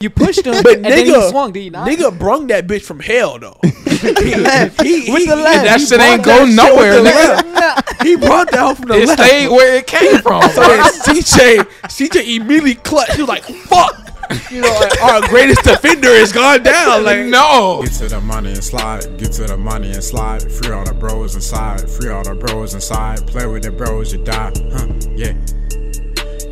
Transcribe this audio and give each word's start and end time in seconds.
You 0.00 0.10
pushed 0.10 0.46
him, 0.46 0.52
But 0.62 0.76
and 0.76 0.84
then 0.84 1.06
he 1.06 1.12
nigga- 1.12 1.30
swung. 1.30 1.50
Did 1.50 1.64
you 1.64 1.70
not? 1.72 1.88
Nigga 1.88 2.16
brung 2.16 2.46
that 2.48 2.68
bitch 2.68 2.82
from 2.82 3.00
hell 3.00 3.36
though. 3.40 3.58
he, 3.64 3.70
he, 3.74 5.10
With 5.10 5.22
he- 5.22 5.26
the 5.26 5.34
left. 5.34 5.64
That 5.64 5.80
shit 5.80 6.00
ain't 6.00 6.22
brought 6.22 6.38
go 6.38 6.46
nowhere, 6.46 7.02
nigga. 7.02 8.02
He 8.06 8.14
brought 8.14 8.48
that 8.52 8.60
hoe 8.60 8.74
from 8.76 8.86
the 8.90 8.94
It 8.94 9.08
left. 9.08 9.20
stayed 9.20 9.48
where 9.48 9.74
it 9.74 9.88
came 9.88 10.18
from. 10.22 10.40
So 10.50 10.60
then 10.60 10.84
CJ, 10.84 11.56
CJ 11.88 12.36
immediately 12.36 12.76
clutched. 12.76 13.14
He 13.16 13.22
was 13.22 13.28
like, 13.28 13.42
"Fuck." 13.42 14.04
You 14.52 14.60
know, 14.60 14.68
like, 14.78 15.02
our 15.02 15.26
greatest 15.26 15.64
defender 15.64 16.10
is 16.10 16.30
gone 16.32 16.62
down. 16.62 17.02
Like, 17.02 17.26
no. 17.26 17.80
Get 17.82 17.92
to 17.94 18.08
the 18.08 18.20
money 18.20 18.52
and 18.52 18.62
slide, 18.62 19.18
get 19.18 19.32
to 19.32 19.46
the 19.46 19.56
money 19.56 19.90
and 19.90 20.04
slide. 20.04 20.42
Free 20.52 20.70
all 20.70 20.84
the 20.84 20.94
bros 20.94 21.34
inside, 21.34 21.90
free 21.90 22.10
all 22.10 22.22
the 22.22 22.36
bros 22.36 22.74
inside. 22.74 23.26
Play 23.26 23.46
with 23.46 23.64
the 23.64 23.72
bros, 23.72 24.12
you 24.12 24.22
die, 24.22 24.52
huh? 24.72 24.86
Yeah. 25.16 25.32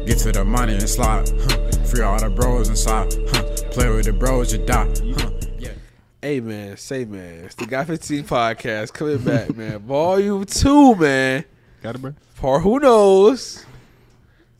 Get 0.06 0.18
to 0.18 0.30
the 0.30 0.44
money 0.44 0.74
and 0.74 0.88
slide, 0.88 1.28
huh? 1.28 1.84
Free 1.84 2.02
all 2.02 2.16
the 2.20 2.30
bros 2.30 2.68
inside, 2.68 3.12
huh? 3.32 3.42
Play 3.72 3.90
with 3.90 4.04
the 4.04 4.12
bros, 4.12 4.52
you 4.52 4.64
die, 4.64 4.88
huh? 5.18 5.30
Yeah. 5.58 5.72
Hey 6.22 6.38
man, 6.38 6.76
say 6.76 7.04
man, 7.04 7.46
it's 7.46 7.56
the 7.56 7.66
Guy 7.66 7.84
15 7.84 8.22
podcast 8.22 8.92
coming 8.92 9.18
back, 9.18 9.56
man. 9.56 9.78
Volume 9.86 10.44
two, 10.44 10.94
man. 10.94 11.44
Got 11.82 11.96
it, 11.96 11.98
bro. 12.02 12.14
For 12.34 12.60
who 12.60 12.78
knows? 12.78 13.66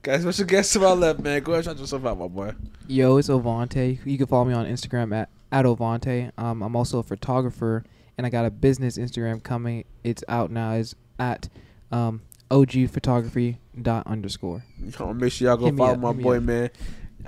Got 0.03 0.17
a 0.17 0.23
special 0.23 0.47
guest 0.47 0.73
to 0.73 0.81
my 0.81 0.91
left, 0.91 1.21
man. 1.21 1.41
Go 1.45 1.53
ahead, 1.53 1.67
shout 1.67 1.79
yourself 1.79 2.05
out, 2.05 2.19
my 2.19 2.27
boy. 2.27 2.53
Yo, 2.89 3.17
it's 3.17 3.29
Ovante. 3.29 4.05
You 4.05 4.19
can 4.19 4.27
follow 4.27 4.47
me 4.47 4.55
on 4.55 4.67
Instagram 4.67 5.15
at, 5.15 5.29
at 5.53 5.65
Ovante. 5.65 6.33
Um, 6.37 6.61
I'm 6.61 6.75
also 6.75 6.99
a 6.99 7.05
photographer, 7.05 7.85
and 8.19 8.27
I 8.27 8.31
got 8.31 8.47
a 8.47 8.51
business 8.51 8.99
Instagram 8.99 9.45
coming. 9.45 9.85
It's 10.03 10.25
out 10.27 10.51
now. 10.51 10.73
It's 10.73 10.97
at 11.21 11.49
um, 11.93 12.23
ogphotography 12.51 13.57
dot 13.81 14.07
underscore. 14.07 14.65
Y'all 14.99 15.15
make 15.15 15.33
sure 15.33 15.49
y'all 15.49 15.57
go 15.57 15.67
Hit 15.67 15.77
follow 15.77 15.93
up, 15.93 15.99
my 15.99 16.13
boy, 16.13 16.37
up. 16.39 16.43
man. 16.45 16.71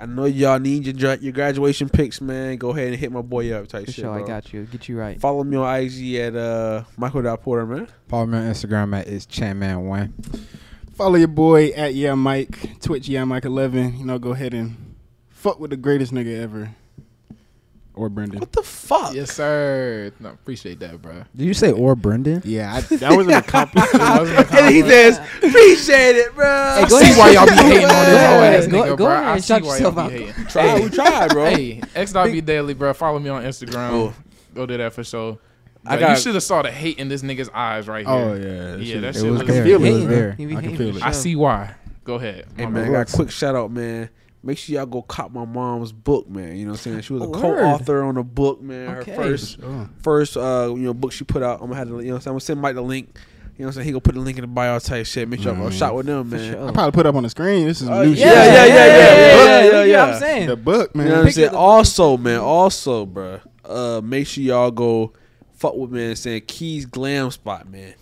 I 0.01 0.05
know 0.05 0.25
y'all 0.25 0.59
need 0.59 0.85
your 0.99 1.15
your 1.15 1.33
graduation 1.33 1.89
pics, 1.89 2.21
man. 2.21 2.55
Go 2.57 2.69
ahead 2.69 2.87
and 2.87 2.95
hit 2.95 3.11
my 3.11 3.21
boy 3.21 3.51
up, 3.51 3.67
type 3.67 3.85
For 3.85 3.91
shit, 3.91 4.03
sure, 4.03 4.13
I 4.13 4.19
bro. 4.19 4.27
got 4.27 4.53
you. 4.53 4.63
Get 4.65 4.87
you 4.87 4.97
right. 4.97 5.19
Follow 5.19 5.43
me 5.43 5.57
on 5.57 5.75
IG 5.81 6.15
at 6.15 6.35
uh 6.35 6.83
Michael 6.95 7.35
Porter, 7.37 7.65
man. 7.65 7.87
Follow 8.07 8.25
me 8.25 8.37
on 8.37 8.45
Instagram 8.45 8.97
at 8.97 9.07
it's 9.07 9.25
Chanman1. 9.25 10.11
Follow 10.93 11.15
your 11.15 11.27
boy 11.27 11.69
at 11.69 11.95
Yeah 11.95 12.15
Mike, 12.15 12.79
Twitch 12.81 13.09
Yeah 13.09 13.25
Mike 13.25 13.45
11. 13.45 13.97
You 13.97 14.05
know, 14.05 14.19
go 14.19 14.31
ahead 14.31 14.53
and 14.53 14.95
fuck 15.27 15.59
with 15.59 15.71
the 15.71 15.77
greatest 15.77 16.13
nigga 16.13 16.39
ever. 16.41 16.75
Or 17.99 18.07
Brendan. 18.07 18.39
What 18.39 18.53
the 18.53 18.63
fuck? 18.63 19.13
Yes, 19.13 19.33
sir. 19.33 20.13
No, 20.21 20.29
appreciate 20.29 20.79
that, 20.79 21.01
bro. 21.01 21.23
Did 21.35 21.45
you 21.47 21.53
say 21.53 21.73
or 21.73 21.95
Brendan? 21.97 22.41
Yeah, 22.45 22.73
I, 22.75 22.79
that 22.95 23.11
wasn't 23.13 23.35
a 23.35 23.41
compliment. 23.41 23.93
Wasn't 23.93 24.37
And 24.53 24.73
he 24.73 24.81
compliment. 24.81 24.87
says, 24.89 25.17
appreciate 25.43 26.15
it, 26.15 26.33
bro. 26.33 26.45
Hey, 26.45 26.81
I 26.83 26.87
see 26.87 26.95
ahead. 27.01 27.17
why 27.17 27.31
y'all 27.31 27.45
be 27.45 27.51
hating 27.51 27.85
on 27.85 28.05
this 28.05 28.21
Go 28.21 28.27
whole 28.27 28.39
ahead. 28.39 28.53
ass 28.63 28.67
nigga, 28.67 28.87
go 28.87 28.95
bro. 28.95 29.05
ahead 29.07 29.23
I 29.25 29.33
and 29.33 29.43
see 29.43 29.47
shout 29.47 29.61
why 29.63 29.67
yourself 29.73 29.95
y'all 29.95 30.09
be 30.09 30.15
out. 30.15 30.19
hating. 30.35 30.45
Try, 30.45 30.79
we 30.79 30.89
tried, 30.89 31.29
bro. 31.31 31.45
Hey, 31.49 31.81
X.B 31.93 32.41
Daily, 32.41 32.73
bro. 32.73 32.93
Follow 32.93 33.19
me 33.19 33.29
on 33.29 33.43
Instagram. 33.43 33.89
Oh. 33.91 34.13
Go 34.55 34.65
do 34.65 34.77
that 34.77 34.93
for 34.93 35.03
sure. 35.03 35.37
I 35.85 35.97
Bro, 35.97 36.07
got- 36.07 36.17
you 36.17 36.23
should 36.23 36.33
have 36.35 36.43
saw 36.43 36.61
the 36.61 36.71
hate 36.71 36.99
in 36.99 37.09
this 37.09 37.21
nigga's 37.21 37.49
eyes 37.53 37.87
right 37.89 38.05
oh, 38.07 38.33
here. 38.35 38.75
oh, 38.77 38.77
yeah. 38.77 38.93
Yeah, 38.95 38.99
that 39.01 39.15
shit 39.15 39.23
was 39.29 39.39
was. 39.43 39.47
there. 39.47 39.65
feel 39.65 39.83
It 39.83 39.87
it. 39.89 39.93
was 39.93 40.07
there. 40.07 40.31
I 40.31 40.35
can 40.35 40.49
hating 40.49 40.77
feel 40.77 40.97
it. 40.97 41.03
I 41.03 41.11
see 41.11 41.35
why. 41.35 41.75
Go 42.05 42.15
ahead. 42.15 42.47
Hey 42.55 42.65
man, 42.65 42.89
I 42.89 42.91
got 42.91 43.13
a 43.13 43.15
quick 43.15 43.29
shout 43.29 43.55
out, 43.55 43.71
man. 43.71 44.09
Make 44.41 44.57
sure 44.57 44.75
y'all 44.75 44.85
go 44.85 45.01
cop 45.01 45.31
my 45.33 45.43
mom's 45.43 45.91
book, 45.91 46.29
man. 46.29 46.55
You 46.55 46.63
know 46.65 46.71
what 46.71 46.77
I'm 46.79 46.83
saying? 46.93 47.01
She 47.01 47.11
was 47.13 47.23
a 47.23 47.25
Oh, 47.25 47.29
word. 47.29 47.41
co-author 47.41 48.03
on 48.03 48.15
a 48.17 48.23
book, 48.23 48.61
man. 48.61 48.97
Okay. 48.99 49.11
Her 49.11 49.23
first 49.23 49.59
Oh. 49.61 49.89
first 50.01 50.37
uh 50.37 50.67
you 50.69 50.83
know 50.83 50.93
book 50.93 51.11
she 51.11 51.25
put 51.25 51.43
out. 51.43 51.55
I'm 51.61 51.67
gonna 51.67 51.75
have 51.75 51.87
to 51.89 51.99
you 51.99 52.07
know 52.07 52.13
what 52.13 52.15
I'm 52.15 52.21
saying? 52.21 52.29
I'm 52.29 52.33
gonna 52.35 52.39
send 52.41 52.61
Mike 52.61 52.75
the 52.75 52.81
link. 52.81 53.09
You 53.57 53.63
know 53.63 53.67
what 53.67 53.67
I'm 53.67 53.73
saying? 53.73 53.85
He 53.87 53.91
gonna 53.91 53.99
put 54.01 54.15
the 54.15 54.21
link 54.21 54.37
in 54.37 54.43
the 54.43 54.47
bio 54.47 54.79
type 54.79 55.05
shit. 55.05 55.27
Make 55.27 55.41
sure 55.41 55.51
y'all 55.53 55.61
go 55.63 55.69
Mm. 55.69 55.77
shot 55.77 55.93
with 55.93 56.05
them, 56.05 56.29
man. 56.29 56.53
sure. 56.53 56.69
I 56.69 56.71
probably 56.71 56.91
put 56.93 57.05
up 57.05 57.15
on 57.15 57.23
the 57.23 57.29
screen. 57.29 57.67
This 57.67 57.81
is 57.81 57.89
Oh, 57.89 58.03
new 58.03 58.11
yeah, 58.11 58.15
shit. 58.15 58.25
yeah, 58.25 58.43
yeah, 58.45 58.65
yeah, 58.65 58.75
yeah, 58.85 59.59
yeah, 59.63 59.71
yeah. 59.71 59.83
yeah 59.83 60.03
I'm 60.05 60.19
saying. 60.19 60.47
The 60.47 60.55
book, 60.55 60.95
man. 60.95 61.05
You 61.07 61.11
know 61.11 61.17
what 61.19 61.25
I'm 61.27 61.31
saying? 61.33 61.51
the- 61.51 61.57
Also, 61.57 62.15
man, 62.15 62.39
also, 62.39 63.05
bruh, 63.05 63.41
uh, 63.65 63.99
make 64.01 64.25
sure 64.27 64.41
y'all 64.41 64.71
go 64.71 65.11
fuck 65.51 65.75
with 65.75 65.91
man 65.91 66.15
saying 66.15 66.43
Keys 66.47 66.85
Glam 66.85 67.29
Spot, 67.31 67.69
man. 67.69 67.93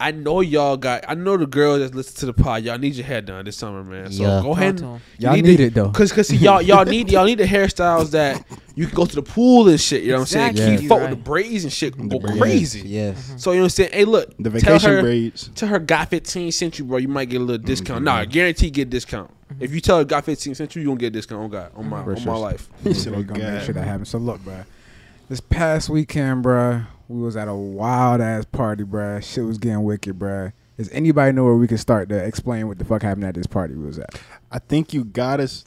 I 0.00 0.12
know 0.12 0.40
y'all 0.40 0.76
got. 0.78 1.04
I 1.06 1.14
know 1.14 1.36
the 1.36 1.46
girls 1.46 1.80
that 1.80 1.94
listen 1.94 2.16
to 2.20 2.26
the 2.26 2.32
pod. 2.32 2.62
Y'all 2.62 2.78
need 2.78 2.94
your 2.94 3.04
hair 3.06 3.20
done 3.20 3.44
this 3.44 3.56
summer, 3.56 3.84
man. 3.84 4.10
So 4.10 4.22
Yeah. 4.22 4.40
go 4.42 4.52
ahead. 4.52 4.78
Talk 4.78 4.80
to 4.80 4.84
And, 4.86 4.94
'em. 4.94 5.00
you 5.18 5.26
Y'all 5.26 5.36
need 5.36 5.44
need 5.44 5.56
to- 5.58 5.62
it 5.64 5.74
though. 5.74 5.90
Cause, 5.90 6.10
cause 6.12 6.28
see, 6.28 6.36
y'all, 6.36 6.62
y'all 6.62 6.84
need, 6.86 7.10
y'all 7.10 7.26
need 7.26 7.38
the 7.38 7.44
hairstyles 7.44 8.10
that 8.12 8.42
you 8.74 8.86
can 8.86 8.94
go 8.94 9.04
to 9.04 9.14
the 9.14 9.22
pool 9.22 9.68
and 9.68 9.78
shit. 9.80 10.02
You 10.02 10.12
know 10.12 10.14
what 10.14 10.34
I'm 10.34 10.48
Exactly. 10.50 10.60
saying? 10.62 10.72
Keep 10.78 10.82
Yeah. 10.84 10.88
fuck 10.88 10.98
Right. 11.00 11.10
with 11.10 11.18
the 11.18 11.24
braids 11.24 11.64
and 11.64 11.72
shit. 11.72 12.08
Go 12.08 12.18
braids. 12.18 12.38
crazy. 12.40 12.88
Yes. 12.88 13.34
So 13.36 13.50
you 13.52 13.58
know 13.58 13.62
what 13.62 13.66
I'm 13.66 13.70
saying? 13.70 13.90
Hey, 13.92 14.04
look, 14.06 14.30
The 14.38 14.44
tell 14.44 14.52
vacation 14.52 14.90
her, 14.90 15.00
braids. 15.02 15.50
Tell 15.54 15.68
her 15.68 15.78
got 15.78 16.08
15 16.08 16.50
cent 16.50 16.78
you, 16.78 16.86
bro. 16.86 16.96
You 16.96 17.08
might 17.08 17.28
get 17.28 17.40
a 17.42 17.44
little 17.44 17.62
discount. 17.62 18.00
Mhm. 18.00 18.04
Nah, 18.04 18.24
guarantee 18.24 18.70
get 18.70 18.88
discount. 18.88 19.30
If 19.60 19.74
you 19.74 19.80
tell 19.80 19.98
her 19.98 20.04
got 20.04 20.24
15 20.24 20.54
cent 20.54 20.74
you, 20.76 20.80
you 20.82 20.88
gonna 20.88 20.98
get 21.00 21.08
a 21.08 21.10
discount 21.10 21.42
on 21.42 21.50
God, 21.50 21.72
on 21.76 21.88
my, 21.90 22.02
For 22.04 22.16
on 22.16 22.24
my 22.24 22.36
life. 22.36 22.68
He 22.84 22.94
said, 22.94 23.12
We're 23.12 23.18
"Oh, 23.18 23.22
gonna 23.24 23.40
God." 23.40 23.52
make 23.54 23.62
sure 23.64 23.74
that 23.74 23.84
happens. 23.86 24.08
So 24.08 24.16
look, 24.18 24.42
bro. 24.44 24.54
This 25.28 25.40
past 25.40 25.88
weekend, 25.90 26.44
bruh, 26.44 26.86
we 27.10 27.20
was 27.20 27.36
at 27.36 27.48
a 27.48 27.54
wild 27.54 28.20
ass 28.20 28.44
party, 28.44 28.84
bruh. 28.84 29.22
Shit 29.22 29.44
was 29.44 29.58
getting 29.58 29.82
wicked, 29.82 30.16
bruh. 30.18 30.52
Does 30.76 30.88
anybody 30.92 31.32
know 31.32 31.44
where 31.44 31.56
we 31.56 31.66
can 31.66 31.76
start 31.76 32.08
to 32.10 32.16
explain 32.16 32.68
what 32.68 32.78
the 32.78 32.84
fuck 32.84 33.02
happened 33.02 33.24
at 33.24 33.34
this 33.34 33.48
party 33.48 33.74
we 33.74 33.84
was 33.84 33.98
at? 33.98 34.18
I 34.52 34.60
think 34.60 34.94
you 34.94 35.04
got 35.04 35.40
us. 35.40 35.64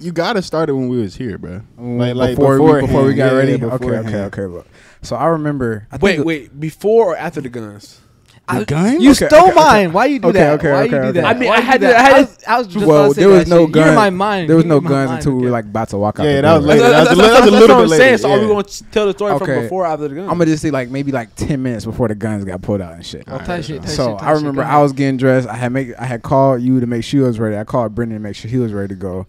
You 0.00 0.10
got 0.10 0.36
us 0.36 0.46
started 0.46 0.74
when 0.74 0.88
we 0.88 1.00
was 1.00 1.14
here, 1.14 1.38
bro. 1.38 1.62
Mm, 1.78 1.98
like, 1.98 2.14
like 2.16 2.36
before, 2.36 2.60
we, 2.60 2.80
before 2.80 3.04
we 3.04 3.14
got 3.14 3.32
yeah, 3.32 3.38
ready. 3.38 3.62
Okay, 3.64 3.86
okay, 3.86 4.22
okay. 4.24 4.46
Look, 4.46 4.66
so 5.00 5.14
I 5.14 5.26
remember. 5.26 5.86
I 5.92 5.96
Wait, 5.98 6.16
think- 6.16 6.26
wait, 6.26 6.60
before 6.60 7.12
or 7.12 7.16
after 7.16 7.40
the 7.40 7.48
guns? 7.48 8.00
I- 8.46 8.58
The 8.58 8.64
gun? 8.66 9.00
You 9.00 9.12
Okay, 9.12 9.26
stole 9.26 9.40
okay, 9.40 9.50
okay. 9.52 9.54
mine. 9.54 9.92
Why 9.94 10.04
you 10.04 10.18
do 10.18 10.28
Okay, 10.28 10.38
that? 10.38 10.52
okay, 10.60 10.70
Why 10.72 10.76
okay, 10.82 10.84
you 10.84 10.90
do 10.90 10.96
okay. 11.08 11.12
that? 11.22 11.24
I 11.24 11.38
mean, 11.38 11.48
Why 11.48 11.56
I 11.56 11.60
had 11.60 11.80
to- 11.80 11.86
that? 11.86 11.96
I 11.96 12.02
had 12.02 12.12
I 12.12 12.14
to- 12.16 12.20
was, 12.20 12.38
I 12.46 12.58
was 12.58 12.66
just 12.66 12.86
well, 12.86 12.96
about 13.04 13.08
to 13.08 13.14
say 13.14 13.20
there 13.22 13.30
was 13.38 13.48
no 13.48 13.64
shit. 13.64 13.72
guns. 13.72 13.84
You're 13.84 13.88
in 13.90 13.94
my 13.96 14.10
mind. 14.10 14.48
There 14.50 14.56
was 14.56 14.64
no 14.66 14.80
guns 14.80 14.92
mind, 15.08 15.10
until 15.12 15.32
we 15.36 15.42
were 15.44 15.50
like 15.50 15.64
about 15.64 15.88
to 15.88 15.96
walk 15.98 16.20
out. 16.20 16.24
Yeah, 16.26 16.36
the 16.36 16.42
that 16.42 16.52
was 16.56 16.64
door. 16.66 16.68
later. 16.74 16.82
That's, 16.90 16.92
That's 17.08 17.08
that's, 17.08 17.16
a 17.16 17.22
little- 17.22 17.26
that's, 17.32 17.40
that's 17.40 17.50
that's 17.50 17.68
what 17.68 17.70
I'm 17.70 17.82
bit 17.88 17.88
saying. 17.96 18.00
later, 18.12 18.18
So 18.18 18.30
are 18.32 18.40
we 18.40 18.46
going 18.46 18.64
to 18.64 18.84
tell 18.84 19.06
the 19.06 19.12
story 19.12 19.32
Okay. 19.32 19.44
from 19.46 19.62
before 19.62 19.86
after 19.86 20.08
the 20.08 20.14
gun? 20.14 20.24
I'm 20.24 20.36
gonna 20.36 20.44
just 20.46 20.62
say 20.62 20.70
like 20.70 20.90
maybe 20.90 21.10
like 21.10 21.34
ten 21.36 21.62
minutes 21.62 21.86
before 21.86 22.08
the 22.08 22.14
guns 22.14 22.44
got 22.44 22.60
pulled 22.60 22.82
out 22.82 22.92
and 22.92 23.06
shit. 23.06 23.24
Oh, 23.28 23.38
tight 23.38 23.64
shit, 23.64 23.80
tight 23.80 23.88
So 23.90 24.16
I 24.16 24.32
remember 24.32 24.62
I 24.62 24.82
was 24.82 24.92
getting 24.92 25.16
dressed. 25.16 25.48
I 25.48 25.54
had 25.56 25.72
make 25.72 25.98
I 25.98 26.04
had 26.04 26.20
called 26.22 26.60
you 26.60 26.80
to 26.80 26.86
make 26.86 27.02
sure 27.02 27.20
you 27.20 27.26
was 27.26 27.38
ready. 27.40 27.56
I 27.56 27.64
called 27.64 27.94
Brendan 27.94 28.18
to 28.18 28.22
make 28.22 28.36
sure 28.36 28.50
he 28.50 28.58
was 28.58 28.74
ready 28.74 28.88
to 28.88 28.94
go. 29.00 29.26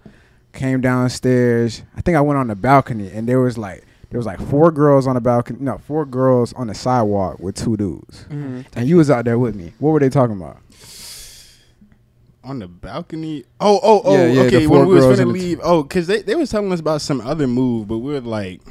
Came 0.52 0.82
downstairs. 0.82 1.84
I 1.96 2.02
think 2.02 2.18
I 2.18 2.22
went 2.22 2.38
on 2.38 2.48
the 2.48 2.56
balcony 2.56 3.10
and 3.14 3.30
there 3.30 3.40
was 3.40 3.58
like 3.58 3.85
there 4.10 4.18
was 4.18 4.26
like 4.26 4.40
four 4.50 4.72
girls 4.72 5.08
on 5.08 5.16
the 5.16 5.22
balcony. 5.22 5.60
No, 5.62 5.78
four 5.78 6.06
girls 6.06 6.54
on 6.54 6.68
the 6.68 6.74
sidewalk 6.74 7.40
with 7.40 7.56
two 7.56 7.76
dudes. 7.78 8.26
Mhm. 8.30 8.66
And 8.76 8.88
you 8.88 8.98
was 8.98 9.10
out 9.10 9.26
there 9.26 9.38
with 9.40 9.56
me. 9.56 9.74
What 9.80 9.92
were 9.92 10.00
they 10.00 10.10
talking 10.10 10.36
about? 10.38 10.58
on 12.44 12.60
the 12.60 12.68
balcony. 12.68 13.44
Oh, 13.60 13.80
oh, 13.82 14.02
oh. 14.06 14.14
Yeah, 14.18 14.28
yeah, 14.28 14.42
okay, 14.44 14.68
when 14.68 14.88
we 14.88 14.94
was 14.96 15.06
gonna 15.06 15.22
and 15.24 15.30
the 15.32 15.34
leave. 15.34 15.60
Oh, 15.64 15.82
because 15.82 16.06
they, 16.06 16.22
they 16.22 16.36
was 16.36 16.52
telling 16.52 16.72
us 16.72 16.80
about 16.80 17.02
some 17.02 17.20
other 17.22 17.48
move, 17.48 17.88
but 17.88 17.98
we 17.98 18.14
were 18.14 18.22
like, 18.22 18.62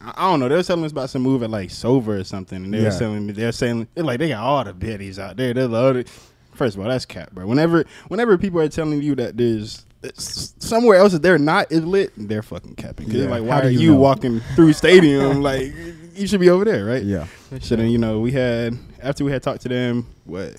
I, 0.00 0.12
I 0.16 0.30
don't 0.30 0.40
know. 0.40 0.48
They 0.48 0.56
was 0.56 0.66
telling 0.66 0.84
us 0.84 0.90
about 0.90 1.08
some 1.08 1.22
move 1.22 1.42
at 1.44 1.50
like 1.50 1.68
Sova 1.68 2.08
or 2.20 2.24
something, 2.24 2.64
and 2.64 2.74
they 2.74 2.78
Yeah. 2.78 2.90
were 2.92 2.98
telling 2.98 3.24
me 3.26 3.32
they're 3.32 3.52
saying 3.52 3.86
they're 3.94 4.02
like 4.02 4.18
they 4.18 4.28
got 4.30 4.42
all 4.42 4.64
the 4.64 4.74
biddies 4.74 5.20
out 5.20 5.36
there. 5.36 5.54
They're 5.54 5.68
like, 5.68 5.82
all 5.84 5.92
the- 5.92 6.04
first 6.54 6.76
of 6.76 6.82
all, 6.82 6.88
that's 6.88 7.06
cap, 7.06 7.30
bro. 7.30 7.46
Whenever 7.46 7.84
whenever 8.08 8.36
people 8.36 8.58
are 8.60 8.68
telling 8.68 9.00
you 9.00 9.14
that 9.14 9.36
there's 9.36 9.74
it's 9.74 9.86
somewhere 10.14 10.98
else 10.98 11.12
that 11.12 11.22
they're 11.22 11.38
not 11.38 11.70
is 11.70 11.84
lit, 11.84 12.12
they're 12.16 12.42
fucking 12.42 12.74
capping. 12.74 13.10
Yeah. 13.10 13.26
like, 13.28 13.42
why 13.42 13.60
are 13.60 13.70
you 13.70 13.80
you 13.80 13.92
know? 13.92 14.00
walking 14.00 14.40
through 14.54 14.72
stadium? 14.72 15.42
like, 15.42 15.72
you 16.14 16.26
should 16.26 16.40
be 16.40 16.50
over 16.50 16.64
there, 16.64 16.84
right? 16.84 17.02
Yeah. 17.02 17.26
So 17.60 17.76
then 17.76 17.88
you 17.88 17.98
know 17.98 18.20
we 18.20 18.32
had 18.32 18.78
after 19.02 19.24
we 19.24 19.32
had 19.32 19.42
talked 19.42 19.62
to 19.62 19.68
them, 19.68 20.06
what? 20.24 20.56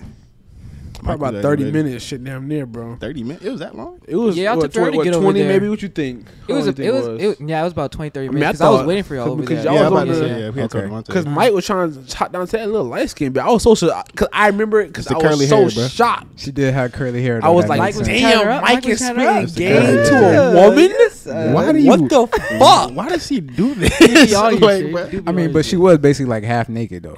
Probably 1.03 1.29
about 1.29 1.41
30 1.41 1.71
minutes, 1.71 2.03
shit 2.05 2.23
damn 2.23 2.47
near, 2.47 2.65
bro. 2.65 2.95
Thirty 2.99 3.23
minutes. 3.23 3.43
It 3.45 3.49
was 3.51 3.59
that 3.59 3.75
long. 3.75 3.99
It 4.07 4.15
was, 4.15 4.37
Yeah, 4.37 4.49
y'all 4.51 4.57
what, 4.57 4.63
took 4.63 4.73
forever 4.73 4.91
to 4.91 4.97
what, 4.97 5.03
get 5.03 5.13
over 5.13 5.23
20 5.25 5.39
there. 5.39 5.47
maybe? 5.49 5.69
What 5.69 5.81
you 5.81 5.89
think? 5.89 6.25
It 6.47 6.53
was, 6.53 6.67
a, 6.67 6.69
it 6.81 6.91
was, 6.93 7.05
think 7.05 7.39
it, 7.41 7.49
yeah, 7.49 7.61
it 7.61 7.63
was 7.63 7.73
about 7.73 7.91
20, 7.91 8.09
30 8.09 8.25
I 8.27 8.29
mean, 8.31 8.39
minutes. 8.39 8.61
I 8.61 8.65
'cause 8.65 8.75
I, 8.75 8.77
was 8.79 8.87
waiting 8.87 9.03
for 9.03 9.15
y'all 9.15 9.29
over 9.31 9.41
because 9.41 9.63
there. 9.63 9.73
y'all 9.73 9.81
yeah, 9.81 9.81
was 9.81 9.87
I'm 9.87 9.93
about 9.93 10.01
on 10.01 10.07
to 10.07 10.13
the- 10.13 10.19
say 10.35 10.39
yeah. 10.41 10.49
We 10.49 10.61
had 10.61 10.75
Okay. 10.75 11.01
Because. 11.07 11.25
Mike 11.25 11.53
was 11.53 11.65
trying 11.65 12.05
to 12.05 12.17
hot 12.17 12.31
down 12.31 12.45
to 12.47 12.51
that 12.57 12.67
little 12.69 12.87
light 12.87 13.09
skin, 13.09 13.31
but 13.33 13.45
I 13.45 13.49
was 13.51 13.63
so 13.63 13.73
because 14.07 14.27
I 14.33 14.47
remember 14.47 14.81
it 14.81 14.87
because 14.87 15.05
the 15.05 15.15
I 15.15 15.17
was 15.17 15.23
curly 15.27 15.45
so 15.47 15.57
hair, 15.61 15.69
bro. 15.71 15.87
shocked. 15.87 16.39
She 16.39 16.51
did 16.51 16.73
have 16.73 16.91
curly 16.91 17.21
hair. 17.21 17.39
I 17.43 17.49
was 17.49 17.67
like, 17.67 17.81
makes 17.81 17.97
was 17.97 18.07
sense. 18.07 18.19
chatting 18.21 18.39
her 18.39 18.45
damn. 18.51 18.61
Mike 18.61 18.73
Mike 18.75 18.85
is 18.85 18.89
was 18.89 19.09
chatting 19.09 19.47
spitting 19.47 19.85
game 19.85 20.05
to 20.05 20.15
a 20.15 20.69
woman. 20.69 21.53
Why 21.53 21.71
do 21.71 21.79
you? 21.79 21.89
What 21.89 22.09
the 22.09 22.27
fuck? 22.59 22.91
Why 22.91 23.09
does 23.09 23.27
he 23.27 23.39
do 23.41 23.73
this? 23.75 23.99
You 23.99 24.07
be 24.27 24.35
all 24.35 24.51
your 24.53 24.59
Like, 24.61 24.81
shit. 24.83 24.93
bruh. 24.93 25.13
You 25.13 25.21
be 25.21 25.27
I 25.29 25.31
mean, 25.31 25.51
but 25.53 25.65
she 25.65 25.75
was 25.77 25.97
basically 25.97 26.29
like 26.29 26.43
half 26.43 26.69
naked 26.69 27.03
though. 27.03 27.17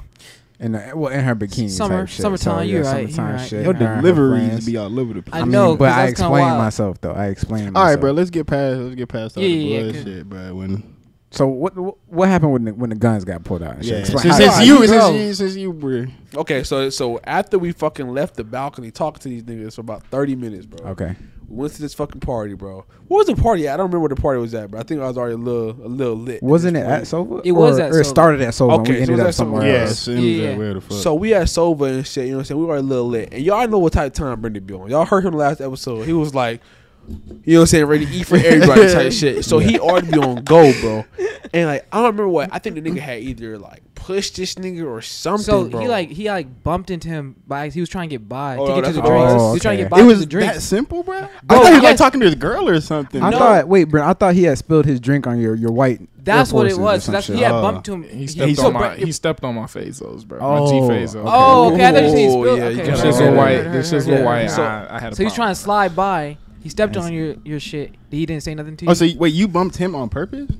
In 0.60 0.72
the, 0.72 0.92
well, 0.96 1.12
in 1.12 1.19
her 1.24 1.36
bikini 1.36 1.69
Summer- 1.69 2.02
type 2.02 2.07
shit. 2.10 2.22
summertime, 2.22 2.57
so, 2.60 2.62
you 2.62 2.78
yeah, 2.81 2.92
right, 2.94 3.10
you 3.10 3.16
right, 3.24 3.38
shit. 3.42 3.52
you 3.52 3.63
Your 3.66 3.74
right. 3.74 3.81
Her 3.81 3.88
and 3.94 4.02
deliveries 4.02 4.66
be 4.66 4.78
all 4.78 5.00
over 5.00 5.13
the 5.13 5.22
place. 5.22 5.34
I 5.36 5.40
I 5.40 5.42
mean, 5.44 5.52
know, 5.52 5.75
but 5.75 5.90
'cause 5.90 5.94
I 5.98 6.06
that's 6.06 6.19
kinda 6.22 6.34
explained 6.38 6.57
myself 6.57 7.02
though. 7.02 7.12
I 7.12 7.25
explained. 7.28 7.68
All 7.68 7.84
Myself. 7.84 7.90
right, 7.96 8.00
bro. 8.02 8.12
Let's 8.12 8.30
get 8.30 8.48
past. 8.48 8.78
Let's 8.80 8.96
get 8.96 9.10
past 9.10 9.38
all 9.38 9.44
Yeah, 9.44 9.50
the 9.50 9.56
yeah, 9.63 9.80
yeah, 9.80 9.92
bullshit, 9.92 10.30
bro. 10.30 10.56
When 10.56 10.84
So 11.31 11.48
what 11.48 11.75
what- 11.78 11.96
what 12.07 12.30
happened 12.30 12.54
when 12.54 12.63
the, 12.66 12.74
when 12.74 12.90
the 12.90 12.96
guns 12.96 13.25
got 13.25 13.44
pulled 13.44 13.63
out? 13.63 13.75
and 13.75 13.84
yeah, 13.84 14.04
since, 14.06 14.24
how- 14.24 14.31
since 14.38 14.56
how- 14.56 14.62
you 14.63 14.78
since 14.88 14.92
bro. 14.92 15.10
you 15.16 15.34
since 15.34 15.56
you 15.57 15.72
were 15.72 16.07
Okay, 16.36 16.63
so 16.63 16.90
so 16.90 17.19
after 17.25 17.60
we 17.60 17.74
fucking 17.74 18.07
left 18.07 18.36
the 18.38 18.46
balcony 18.46 18.92
talking 18.92 19.19
to 19.24 19.28
these 19.30 19.44
niggas 19.44 19.75
for 19.75 19.81
about 19.81 20.04
30 20.07 20.36
minutes, 20.38 20.66
bro. 20.66 20.92
Okay. 20.92 21.16
We 21.47 21.57
went 21.57 21.74
to 21.74 21.81
this 21.81 21.94
fucking 21.94 22.21
party, 22.21 22.53
bro. 22.53 22.86
What 23.07 23.19
was 23.19 23.27
the 23.27 23.42
party? 23.42 23.68
At? 23.68 23.75
I 23.75 23.77
don't 23.77 23.88
remember 23.88 24.00
where 24.00 24.09
the 24.09 24.21
party 24.21 24.39
was 24.39 24.53
at, 24.56 24.71
but 24.71 24.80
I 24.80 24.83
think 24.83 25.01
I 25.01 25.07
was 25.07 25.18
already 25.18 25.36
a 25.36 25.38
little, 25.38 25.69
a 25.86 25.88
little 25.88 26.15
lit. 26.15 26.42
Wasn't 26.42 26.75
it 26.75 26.86
at 26.86 27.03
Sova? 27.03 27.42
It 27.44 27.51
or, 27.51 27.56
was 27.56 27.80
at. 27.80 27.92
Or 27.92 28.01
it 28.01 28.06
started 28.06 28.42
at 28.42 28.53
Sova. 28.53 28.80
Okay, 28.80 28.80
and 28.80 28.88
we 28.89 29.01
ended 29.01 29.18
so 29.18 29.25
up 29.27 29.33
somewhere 29.33 29.63
Sova. 29.63 29.88
else. 29.88 30.07
Yeah, 30.07 30.18
yeah. 30.18 30.57
Where 30.57 30.74
the 30.74 30.81
fuck. 30.81 30.97
So 30.97 31.15
we 31.15 31.33
at 31.33 31.47
Sova 31.47 31.89
and 31.89 32.07
shit. 32.07 32.25
You 32.25 32.31
know 32.31 32.38
what 32.38 32.42
I'm 32.42 32.45
saying? 32.45 32.59
We 32.59 32.65
were 32.65 32.77
a 32.77 32.81
little 32.81 33.07
lit, 33.07 33.33
and 33.33 33.44
y'all 33.44 33.68
know 33.68 33.80
what 33.80 33.94
type 33.94 34.07
of 34.07 34.13
time 34.13 34.42
Brendan 34.42 34.63
be 34.63 34.74
on. 34.74 34.89
Y'all 34.89 35.06
heard 35.06 35.25
him 35.25 35.33
last 35.33 35.62
episode. 35.62 36.03
He 36.03 36.13
was 36.13 36.33
like. 36.33 36.62
You 37.07 37.13
know 37.13 37.59
what 37.59 37.62
I'm 37.62 37.68
saying? 37.68 37.86
Ready 37.86 38.07
to 38.07 38.12
eat 38.12 38.25
for 38.25 38.36
everybody 38.36 38.92
type 38.92 39.12
shit. 39.13 39.45
So 39.45 39.59
he 39.59 39.77
already 39.77 40.09
be 40.09 40.18
on 40.18 40.44
go, 40.44 40.74
bro. 40.81 41.06
And 41.53 41.68
like 41.68 41.86
I 41.92 41.97
don't 41.97 42.06
remember 42.06 42.30
what 42.30 42.50
I 42.51 42.57
think 42.57 42.74
the 42.74 42.81
nigga 42.81 42.97
had 42.97 43.21
either 43.21 43.59
like 43.59 43.83
pushed 44.06 44.36
this 44.36 44.54
nigga 44.54 44.86
or 44.86 45.02
something. 45.02 45.44
So 45.44 45.68
bro. 45.68 45.80
he 45.80 45.88
like 45.88 46.10
he 46.12 46.30
like 46.30 46.63
bumped 46.63 46.92
into 46.92 47.07
him 47.07 47.42
by 47.48 47.69
he 47.69 47.80
was 47.80 47.90
trying 47.90 48.07
to 48.07 48.13
get 48.13 48.30
by 48.30 48.56
oh, 48.56 48.68
to 48.68 48.81
get 48.81 48.88
to 48.88 48.94
the 48.94 49.02
drink. 49.02 49.13
Oh, 49.13 49.34
okay. 49.34 49.46
He 49.48 49.54
was 49.54 49.62
trying 49.63 49.78
to 49.78 49.81
oh, 49.81 49.86
get 49.86 49.90
by 49.90 50.00
it 50.00 50.04
was 50.04 50.19
the 50.19 50.25
drink. 50.28 50.54
That 50.54 50.62
simple, 50.62 51.02
bro. 51.02 51.22
bro 51.22 51.30
I 51.50 51.62
thought 51.62 51.68
he 51.69 51.74
was 51.74 51.84
like 51.84 51.98
talking 51.98 52.22
to 52.22 52.30
the 52.30 52.36
girl 52.36 52.69
or 52.69 52.80
something. 52.81 53.24
I 53.24 53.31
no. 53.31 53.40
thought 53.40 53.68
wait, 53.68 53.86
bro. 53.86 54.06
I 54.06 54.13
thought 54.13 54.36
he 54.36 54.44
had 54.44 54.60
spilled 54.60 54.86
his 54.86 55.00
drink 55.00 55.25
on 55.25 55.40
your 55.40 55.56
your 55.56 55.72
white. 55.72 56.07
That's 56.24 56.54
what 56.54 56.68
it 56.68 56.78
was. 56.78 57.07
That's 57.07 57.25
he 57.25 57.40
had 57.40 57.52
oh. 57.52 57.62
bumped 57.63 57.86
to 57.88 57.94
him. 57.94 58.04
He 58.04 58.28
stepped, 58.28 58.50
he, 58.50 58.56
so 58.56 58.68
on, 58.68 58.74
my, 58.74 58.96
he 58.96 59.12
stepped 59.12 59.44
on 59.44 59.56
my 59.56 59.66
phasos, 59.66 60.24
bro. 60.24 60.40
Oh. 60.40 60.66
My 60.66 60.69
G. 60.69 61.16
Okay. 61.16 61.19
Oh, 61.25 61.74
okay. 61.74 61.86
I 61.86 61.92
thought 61.92 62.04
he 62.04 62.28
oh, 62.28 62.42
spilled. 62.42 62.60
Yeah, 62.60 62.66
okay. 62.66 62.92
This 62.92 63.02
shit's 63.02 63.19
a 63.19 63.31
white. 63.31 63.62
This 63.63 63.90
shit's 63.90 64.06
so 64.06 64.24
white. 64.24 64.50
I 64.50 65.00
had. 65.00 65.16
So 65.16 65.24
he's 65.24 65.34
trying 65.34 65.50
to 65.50 65.60
slide 65.60 65.96
by. 65.96 66.38
He 66.62 66.69
stepped 66.69 66.96
on 66.96 67.12
your 67.12 67.36
your 67.44 67.60
shit. 67.60 67.96
He 68.12 68.25
didn't 68.25 68.44
say 68.44 68.54
nothing 68.54 68.78
to 68.78 68.86
you. 68.86 68.92
Oh, 68.92 68.94
so 68.94 69.07
wait, 69.18 69.34
you 69.34 69.48
bumped 69.48 69.78
him 69.78 69.96
on 69.96 70.10
purpose? 70.10 70.52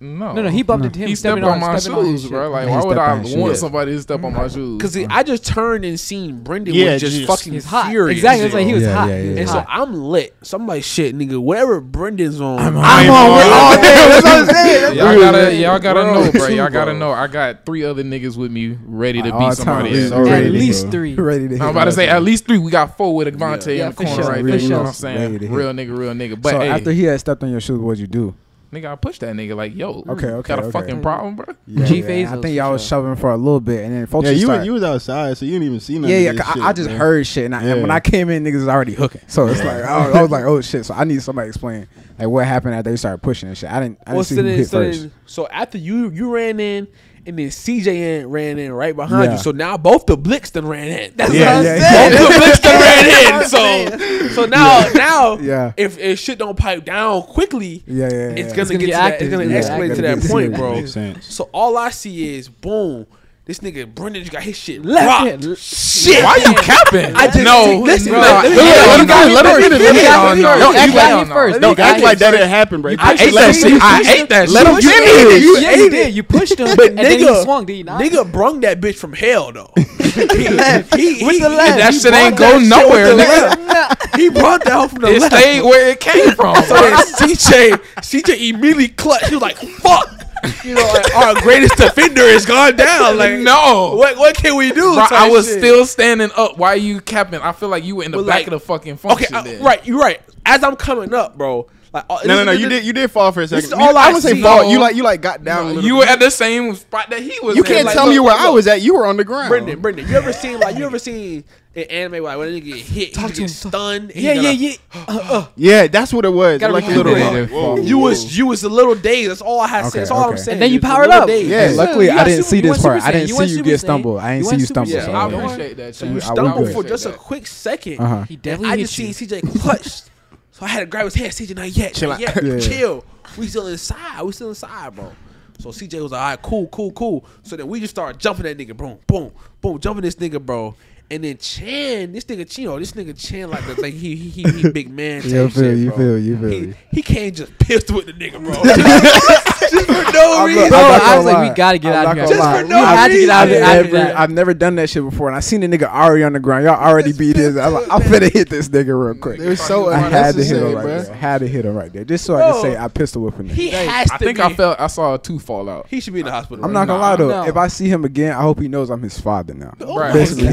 No, 0.00 0.32
no, 0.32 0.42
no. 0.42 0.48
He 0.48 0.62
bumped 0.62 0.82
no. 0.82 0.86
into 0.86 1.00
him. 1.00 1.08
He 1.08 1.16
stepped 1.16 1.42
on, 1.42 1.50
on 1.50 1.60
my 1.60 1.78
shoes, 1.78 2.24
on 2.24 2.30
bro. 2.30 2.50
Like, 2.50 2.68
why 2.68 2.84
would 2.84 2.98
I 2.98 3.20
want 3.36 3.56
somebody 3.56 3.92
to 3.92 4.00
step 4.00 4.22
on 4.22 4.32
my 4.32 4.46
shoes? 4.46 4.78
Because 4.78 4.96
I 5.10 5.24
just 5.24 5.44
turned 5.44 5.84
and 5.84 5.98
seen 5.98 6.42
Brendan 6.44 6.74
yeah, 6.74 6.92
was 6.92 7.00
just, 7.02 7.16
just 7.16 7.26
fucking 7.26 7.52
his 7.52 7.64
hot. 7.64 7.90
furious. 7.90 8.18
Exactly, 8.18 8.46
it's 8.46 8.54
like 8.54 8.66
he 8.66 8.74
was 8.74 8.84
yeah, 8.84 8.94
hot. 8.94 9.08
Yeah, 9.08 9.20
yeah, 9.20 9.40
and 9.40 9.48
so 9.48 9.64
I'm 9.66 9.94
lit. 9.94 10.36
Somebody 10.42 10.78
like, 10.78 10.84
shit, 10.84 11.16
nigga. 11.16 11.38
Whatever 11.38 11.80
Brendan's 11.80 12.40
on, 12.40 12.60
I'm, 12.60 12.76
I'm 12.76 13.10
on. 13.10 13.16
on. 13.16 13.40
Oh, 13.40 13.78
that's 13.80 14.24
what 14.24 14.32
I'm 14.32 14.46
saying. 14.54 14.96
y'all 14.96 15.20
gotta, 15.20 15.54
y'all 15.54 15.78
gotta 15.80 16.04
know, 16.04 16.32
bro. 16.32 16.48
Y'all 16.48 16.70
gotta 16.70 16.94
know. 16.94 17.10
I 17.10 17.26
got 17.26 17.66
three 17.66 17.84
other 17.84 18.04
niggas 18.04 18.36
with 18.36 18.52
me 18.52 18.78
ready 18.84 19.20
to 19.20 19.36
beat 19.36 19.54
somebody. 19.54 19.98
At 19.98 20.52
least 20.52 20.90
three. 20.90 21.14
Ready 21.14 21.48
to. 21.48 21.54
I'm 21.56 21.70
about 21.70 21.86
to 21.86 21.92
say 21.92 22.08
at 22.08 22.22
least 22.22 22.46
three. 22.46 22.58
We 22.58 22.70
got 22.70 22.96
four 22.96 23.16
with 23.16 23.34
Avante 23.34 23.80
in 23.80 23.88
the 23.88 23.94
corner 23.94 24.28
right 24.28 24.44
there. 24.44 24.56
You 24.58 24.68
know 24.68 24.78
what 24.78 24.86
I'm 24.88 24.92
saying? 24.92 25.38
Real 25.38 25.72
nigga, 25.72 25.96
real 25.96 26.12
nigga. 26.12 26.40
But 26.40 26.54
after 26.54 26.92
he 26.92 27.04
had 27.04 27.18
stepped 27.18 27.42
on 27.42 27.50
your 27.50 27.60
shoes, 27.60 27.80
what'd 27.80 27.98
you 27.98 28.06
do? 28.06 28.36
Nigga, 28.72 28.92
I 28.92 28.96
pushed 28.96 29.22
that 29.22 29.34
nigga 29.34 29.56
like, 29.56 29.74
yo, 29.74 30.04
okay, 30.06 30.26
okay, 30.26 30.48
got 30.48 30.58
a 30.58 30.64
okay. 30.64 30.70
fucking 30.72 31.00
problem, 31.00 31.36
bro. 31.36 31.54
Yeah, 31.66 31.86
G 31.86 32.02
phase. 32.02 32.28
I 32.28 32.38
think 32.38 32.54
y'all 32.54 32.72
was 32.72 32.84
shoving 32.84 33.16
for 33.16 33.30
a 33.30 33.36
little 33.36 33.60
bit, 33.60 33.82
and 33.82 34.06
then 34.06 34.22
yeah, 34.22 34.30
you 34.30 34.62
you 34.62 34.72
was 34.74 34.82
outside, 34.82 35.38
so 35.38 35.46
you 35.46 35.52
didn't 35.52 35.68
even 35.68 35.80
see 35.80 35.98
nothing. 35.98 36.10
Yeah, 36.10 36.32
yeah. 36.32 36.42
I, 36.44 36.52
shit, 36.52 36.62
I, 36.62 36.72
just 36.74 36.90
man. 36.90 36.98
heard 36.98 37.26
shit, 37.26 37.44
and, 37.46 37.54
I, 37.54 37.64
yeah. 37.64 37.72
and, 37.72 37.82
when 37.82 37.90
I 37.90 38.00
came 38.00 38.28
in, 38.28 38.44
niggas 38.44 38.56
was 38.56 38.68
already 38.68 38.92
hooking. 38.92 39.22
So 39.26 39.46
it's 39.46 39.60
like 39.60 39.82
I 39.82 40.06
was, 40.06 40.16
I 40.16 40.22
was, 40.22 40.30
like, 40.30 40.44
oh 40.44 40.60
shit. 40.60 40.84
So 40.84 40.92
I 40.92 41.04
need 41.04 41.22
somebody 41.22 41.48
explain 41.48 41.88
like 42.18 42.28
what 42.28 42.46
happened 42.46 42.74
after 42.74 42.90
they 42.90 42.96
started 42.96 43.22
pushing 43.22 43.48
and 43.48 43.56
shit. 43.56 43.70
I 43.70 43.80
didn't. 43.80 44.00
I 44.02 44.10
didn't 44.10 44.16
well, 44.16 44.24
see 44.24 44.34
so 44.34 44.42
who 44.42 44.48
hit 44.48 44.68
so 44.68 44.78
first. 44.82 45.00
Then, 45.00 45.12
so 45.24 45.48
after 45.48 45.78
you 45.78 46.10
you 46.10 46.30
ran 46.30 46.60
in, 46.60 46.88
and 47.28 47.38
then 47.38 47.48
CJ 47.48 48.24
ran 48.26 48.58
in 48.58 48.72
right 48.72 48.96
behind 48.96 49.26
yeah. 49.26 49.32
you. 49.36 49.42
So 49.42 49.50
now 49.50 49.76
both 49.76 50.06
the 50.06 50.16
Blicks 50.16 50.50
done 50.50 50.66
ran 50.66 50.88
in. 50.88 51.12
That's 51.14 51.32
yeah, 51.32 51.58
what 51.58 51.66
I 51.66 51.78
said. 51.78 52.12
yeah. 52.12 52.18
Both 52.18 52.28
the 52.28 52.38
Blicks 52.38 52.58
done 52.60 52.80
ran 52.80 53.42
in. 53.42 53.48
So 53.48 54.28
so 54.34 54.46
now 54.46 54.90
now 54.94 55.38
yeah. 55.38 55.72
if, 55.76 55.98
if 55.98 56.18
shit 56.18 56.38
don't 56.38 56.58
pipe 56.58 56.86
down 56.86 57.22
quickly, 57.22 57.84
yeah, 57.86 58.08
yeah, 58.10 58.28
it's 58.30 58.52
gonna, 58.52 58.62
it's 58.62 58.70
gonna 58.70 58.78
get, 58.78 58.86
to 58.86 58.92
that, 58.92 59.22
it's 59.22 59.30
gonna 59.30 59.44
escalate 59.44 59.94
to 59.96 60.02
that 60.02 60.22
point, 60.22 60.54
bro. 60.54 61.20
So 61.20 61.50
all 61.52 61.76
I 61.76 61.90
see 61.90 62.34
is 62.34 62.48
boom, 62.48 63.06
this 63.48 63.60
nigga 63.60 63.88
Brendan 63.88 64.26
got 64.26 64.42
his 64.42 64.58
shit 64.58 64.84
left. 64.84 65.42
Shit. 65.56 66.22
Why 66.22 66.36
you 66.36 66.52
capping? 66.52 67.16
I 67.16 67.28
just 67.28 67.38
no. 67.38 67.80
Listen, 67.82 68.12
bro, 68.12 68.20
let, 68.20 68.44
let, 68.44 68.54
let, 68.54 69.08
let, 69.08 69.08
let, 69.08 69.44
let, 69.46 69.72
him 69.72 69.78
get 69.78 69.96
it. 69.96 70.42
Don't 70.42 70.76
act 70.76 70.94
like 70.94 71.28
first. 71.28 71.60
Don't 71.62 71.78
act 71.78 72.02
like 72.02 72.18
that 72.18 72.32
didn't 72.32 72.50
happen, 72.50 72.82
bro. 72.82 72.96
I 72.98 73.12
ate 73.12 73.32
that 73.32 73.54
shit. 73.54 73.82
I 73.82 74.00
ate 74.00 74.28
that 74.28 74.48
shit. 74.48 74.54
Let 74.54 74.66
him 74.66 74.74
get 74.74 75.02
it. 75.02 75.42
You 75.42 75.56
ate 75.56 75.94
it. 75.94 76.12
You 76.12 76.22
pushed 76.24 76.60
him, 76.60 76.76
but 76.76 76.94
nigga 76.94 77.42
swung. 77.42 77.64
Did 77.64 77.78
you 77.78 77.84
not? 77.84 78.02
Nigga 78.02 78.30
brung 78.30 78.60
that 78.60 78.82
bitch 78.82 78.96
from 78.96 79.14
hell 79.14 79.50
though. 79.50 79.72
he 79.76 80.50
left. 80.50 80.94
He, 80.94 81.24
with 81.24 81.40
the. 81.40 81.48
That 81.48 81.94
shit 81.94 82.12
ain't 82.12 82.36
go 82.36 82.58
nowhere. 82.58 83.16
Nigga. 83.16 84.18
he 84.18 84.28
brought 84.28 84.62
that 84.64 84.90
from 84.90 85.00
the 85.00 85.08
it 85.08 85.22
left. 85.22 85.32
It 85.32 85.38
stayed 85.38 85.62
where 85.62 85.88
it 85.88 86.00
came 86.00 86.32
from. 86.32 86.54
So 86.68 86.74
CJ, 86.74 87.70
CJ 88.02 88.50
immediately 88.50 88.88
clutched. 88.88 89.28
He 89.28 89.36
was 89.36 89.40
like, 89.40 89.56
"Fuck." 89.56 90.17
you 90.64 90.74
know, 90.74 90.86
like, 90.92 91.14
our 91.14 91.34
greatest 91.40 91.76
defender 91.76 92.22
is 92.22 92.46
gone 92.46 92.76
down. 92.76 93.16
Like, 93.16 93.38
no, 93.40 93.94
what 93.96 94.16
what 94.16 94.36
can 94.36 94.56
we 94.56 94.70
do? 94.70 94.94
Bro, 94.94 95.06
I 95.10 95.28
was 95.28 95.46
shit. 95.46 95.58
still 95.58 95.86
standing 95.86 96.30
up. 96.36 96.58
Why 96.58 96.68
are 96.68 96.76
you 96.76 97.00
capping? 97.00 97.40
I 97.40 97.52
feel 97.52 97.68
like 97.68 97.84
you 97.84 97.96
were 97.96 98.04
in 98.04 98.10
the 98.10 98.18
but 98.18 98.26
back 98.26 98.36
like, 98.36 98.46
of 98.48 98.50
the 98.52 98.60
fucking 98.60 98.96
function. 98.96 99.34
Okay, 99.36 99.60
right, 99.60 99.84
you're 99.86 99.98
right. 99.98 100.20
As 100.46 100.62
I'm 100.62 100.76
coming 100.76 101.12
up, 101.12 101.36
bro, 101.36 101.68
like 101.92 102.06
no, 102.08 102.36
no, 102.36 102.44
no. 102.44 102.52
You 102.52 102.68
did 102.68 102.84
you 102.84 102.92
did 102.92 103.10
fall 103.10 103.32
for 103.32 103.42
a 103.42 103.48
second. 103.48 103.72
all 103.74 103.96
I, 103.96 104.10
I 104.10 104.12
would 104.12 104.22
say 104.22 104.40
fall. 104.40 104.70
You 104.70 104.78
like 104.78 104.94
you 104.94 105.02
like 105.02 105.22
got 105.22 105.42
down. 105.42 105.76
No, 105.76 105.80
you 105.80 105.96
were 105.96 106.04
at 106.04 106.20
the 106.20 106.30
same 106.30 106.74
spot 106.74 107.08
that 107.10 107.22
he 107.22 107.38
was. 107.42 107.56
You 107.56 107.62
can't 107.62 107.86
like, 107.86 107.94
tell 107.94 108.04
look, 108.04 108.14
me 108.14 108.20
where 108.20 108.34
look, 108.34 108.40
I 108.40 108.50
was 108.50 108.66
at. 108.66 108.82
You 108.82 108.94
were 108.94 109.06
on 109.06 109.16
the 109.16 109.24
ground. 109.24 109.48
Brendan, 109.48 109.80
Brendan, 109.80 110.06
you 110.06 110.16
ever 110.16 110.32
seen 110.32 110.60
like 110.60 110.76
you 110.76 110.84
ever 110.84 110.98
seen 110.98 111.44
an 111.74 111.84
anime 111.84 112.12
where 112.12 112.22
like, 112.22 112.38
when 112.38 112.52
they 112.52 112.60
get 112.60 112.76
hit, 112.76 113.14
Talk 113.14 113.32
to 113.32 113.40
get 113.40 113.50
stunned? 113.50 114.12
Yeah, 114.14 114.32
yeah, 114.32 114.50
yeah. 114.50 114.72
Uh, 115.08 115.20
uh. 115.30 115.46
Yeah, 115.56 115.86
that's 115.86 116.12
what 116.12 116.24
it 116.26 116.30
was. 116.30 116.60
Like 116.60 116.84
a 116.84 116.88
little. 116.88 117.14
Whoa, 117.14 117.46
whoa. 117.46 117.76
You 117.78 117.98
was 117.98 118.36
you 118.36 118.46
was 118.46 118.62
a 118.64 118.68
little 118.68 118.94
dazed. 118.94 119.30
That's 119.30 119.40
all 119.40 119.60
I 119.60 119.68
had. 119.68 119.80
Okay, 119.80 119.90
say. 119.90 119.98
That's 120.00 120.10
all 120.10 120.24
okay. 120.24 120.30
I'm 120.32 120.38
saying. 120.38 120.54
And 120.54 120.62
then 120.62 120.72
you 120.72 120.80
powered 120.80 121.08
up. 121.08 121.28
Yeah. 121.28 121.72
Luckily, 121.74 122.10
I 122.10 122.24
didn't 122.24 122.44
see 122.44 122.60
this 122.60 122.82
part. 122.82 123.02
I 123.02 123.12
didn't 123.12 123.34
see 123.34 123.56
you 123.56 123.62
get 123.62 123.78
stumbled. 123.78 124.20
I 124.20 124.36
didn't 124.36 124.48
see 124.48 124.56
you 124.56 124.66
stumble. 124.66 124.96
I 124.98 125.26
appreciate 125.26 125.76
that. 125.78 126.02
You 126.02 126.20
stumbled 126.20 126.72
for 126.72 126.82
just 126.84 127.06
a 127.06 127.12
quick 127.12 127.46
second. 127.46 128.00
Uh-huh. 128.00 128.22
He 128.24 128.36
definitely. 128.36 128.72
I 128.72 128.76
just 128.76 128.94
see 128.94 129.10
CJ 129.10 129.60
clutched 129.60 130.10
so 130.58 130.66
I 130.66 130.70
had 130.70 130.80
to 130.80 130.86
grab 130.86 131.04
his 131.04 131.14
hand. 131.14 131.32
CJ, 131.32 131.54
not 131.54 131.70
yet. 131.70 131.94
Chill. 131.94 132.10
Not 132.10 132.18
yet. 132.18 132.42
Yeah. 132.42 132.58
Chill. 132.58 133.04
We 133.36 133.46
still 133.46 133.68
inside. 133.68 134.22
We 134.22 134.32
still 134.32 134.48
inside, 134.48 134.96
bro. 134.96 135.12
So 135.60 135.68
CJ 135.68 136.02
was 136.02 136.10
like, 136.10 136.20
all 136.20 136.28
right, 136.30 136.42
cool, 136.42 136.66
cool, 136.66 136.90
cool. 136.90 137.24
So 137.44 137.54
then 137.54 137.68
we 137.68 137.78
just 137.78 137.94
started 137.94 138.20
jumping 138.20 138.42
that 138.42 138.58
nigga, 138.58 138.76
boom, 138.76 138.98
boom, 139.06 139.30
boom, 139.60 139.78
jumping 139.78 140.02
this 140.02 140.16
nigga, 140.16 140.44
bro. 140.44 140.74
And 141.10 141.24
then 141.24 141.38
Chan, 141.38 142.12
this 142.12 142.24
nigga 142.24 142.48
Chino, 142.48 142.74
oh, 142.74 142.78
this 142.78 142.92
nigga 142.92 143.18
Chan 143.18 143.48
like 143.48 143.64
the 143.66 143.74
thing 143.76 143.94
he 143.94 144.14
he, 144.14 144.42
he, 144.42 144.70
big 144.72 144.90
man. 144.90 145.22
You 145.22 145.48
feel 145.48 145.48
shit, 145.48 145.78
you 145.78 145.88
bro. 145.88 145.96
feel 145.96 146.18
you 146.18 146.38
feel. 146.38 146.50
He, 146.50 146.74
he 146.90 147.02
came 147.02 147.32
just 147.32 147.58
pissed 147.58 147.90
with 147.90 148.04
the 148.04 148.12
nigga, 148.12 148.44
bro. 148.44 148.52
just 149.70 149.86
for 149.86 150.12
no 150.12 150.40
I'm 150.40 150.46
reason. 150.46 150.68
Bro, 150.68 150.78
I 150.78 151.16
was 151.16 151.24
lie. 151.24 151.32
like, 151.32 151.50
we 151.50 151.56
gotta 151.56 151.78
get 151.78 151.94
I'm 151.94 152.06
out 152.08 152.18
of 152.18 152.28
here. 152.28 152.36
Just 152.36 152.50
for 152.50 152.68
no 152.68 152.76
we 152.76 152.82
reason. 152.82 152.96
Had 152.98 153.08
to 153.08 153.14
get 153.14 153.30
out 153.30 153.48
I've, 153.48 153.86
of 153.86 153.92
never, 153.92 154.18
I've 154.18 154.30
never 154.30 154.54
done 154.54 154.74
that 154.76 154.90
shit 154.90 155.02
before, 155.02 155.28
and 155.28 155.36
I 155.36 155.40
seen 155.40 155.62
the 155.62 155.66
nigga 155.66 155.84
already 155.84 156.24
on 156.24 156.34
the 156.34 156.40
ground. 156.40 156.64
Y'all 156.64 156.74
already 156.74 157.14
beat 157.14 157.36
his. 157.36 157.56
I'm, 157.56 157.72
like, 157.72 157.86
I'm 157.90 158.02
finna 158.02 158.30
hit 158.30 158.50
this 158.50 158.68
nigga 158.68 158.88
real 158.88 159.18
quick. 159.18 159.40
It 159.40 159.48
was 159.48 159.62
so 159.62 159.88
I 159.88 159.96
had 159.98 160.34
to 160.34 160.44
hit 160.44 160.56
him 160.58 160.74
right 160.74 160.82
bro. 160.82 161.02
there. 161.02 161.14
Had 161.14 161.38
to 161.38 161.48
hit 161.48 161.64
him 161.64 161.74
right 161.74 161.90
there, 161.90 162.04
just 162.04 162.26
so 162.26 162.36
bro, 162.36 162.48
I 162.48 162.52
can 162.52 162.60
say 162.60 162.76
I 162.76 162.88
pistol 162.88 163.22
whipped 163.22 163.38
him. 163.38 163.48
He 163.48 163.70
has 163.70 164.10
I 164.10 164.18
think 164.18 164.40
I 164.40 164.52
felt 164.52 164.78
I 164.78 164.88
saw 164.88 165.14
a 165.14 165.18
tooth 165.18 165.42
fall 165.42 165.70
out. 165.70 165.86
He 165.88 166.00
should 166.00 166.12
be 166.12 166.20
in 166.20 166.26
the 166.26 166.32
hospital. 166.32 166.62
I'm 166.66 166.74
not 166.74 166.86
gonna 166.86 167.00
lie 167.00 167.16
though. 167.16 167.44
If 167.44 167.56
I 167.56 167.68
see 167.68 167.88
him 167.88 168.04
again, 168.04 168.32
I 168.32 168.42
hope 168.42 168.60
he 168.60 168.68
knows 168.68 168.90
I'm 168.90 169.00
his 169.02 169.18
father 169.18 169.54
now. 169.54 169.72
Oh, 169.80 170.12
Basically, 170.12 170.48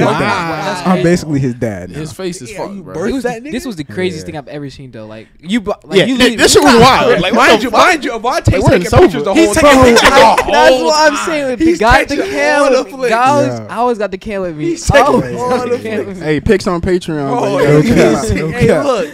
Wow. 0.50 0.84
I'm 0.86 1.04
basically 1.04 1.40
his 1.40 1.54
dad. 1.54 1.90
Now. 1.90 2.00
His 2.00 2.14
face 2.14 2.42
is 2.42 2.52
yeah, 2.52 2.58
fucked, 2.58 2.84
bro. 2.84 3.12
Was, 3.12 3.24
that? 3.24 3.44
This 3.44 3.66
was 3.66 3.76
the 3.76 3.84
craziest 3.84 4.26
yeah. 4.26 4.32
thing 4.32 4.38
I've 4.38 4.48
ever 4.48 4.70
seen, 4.70 4.92
though. 4.92 5.06
Like 5.06 5.28
you, 5.40 5.60
like 5.62 5.78
yeah, 5.92 6.06
you. 6.06 6.18
Leave, 6.18 6.38
this 6.38 6.54
shit 6.54 6.64
was 6.64 6.80
wild. 6.80 7.22
Like 7.22 7.34
mind 7.34 7.64
you, 7.64 7.72
mind 7.72 8.04
you, 8.04 8.14
Avon 8.14 8.44
takes 8.44 8.66
taking 8.66 8.90
pictures 8.90 9.24
the 9.24 9.34
whole 9.34 9.54
time. 9.54 9.94
That's 9.94 10.84
what 10.84 11.12
I'm 11.12 11.26
saying. 11.26 11.58
He 11.60 11.78
got 11.78 12.08
the 12.08 12.18
cam. 12.18 12.86
camera. 12.86 13.68
I 13.70 13.76
always 13.76 13.98
got 13.98 14.12
the 14.12 14.18
cam 14.18 14.42
with 14.42 14.56
me. 14.56 14.76
Hey, 14.76 16.40
pics 16.40 16.68
on 16.68 16.82
Patreon. 16.82 17.38
Oh, 17.38 17.82
hey, 17.82 18.84
look. 18.84 19.14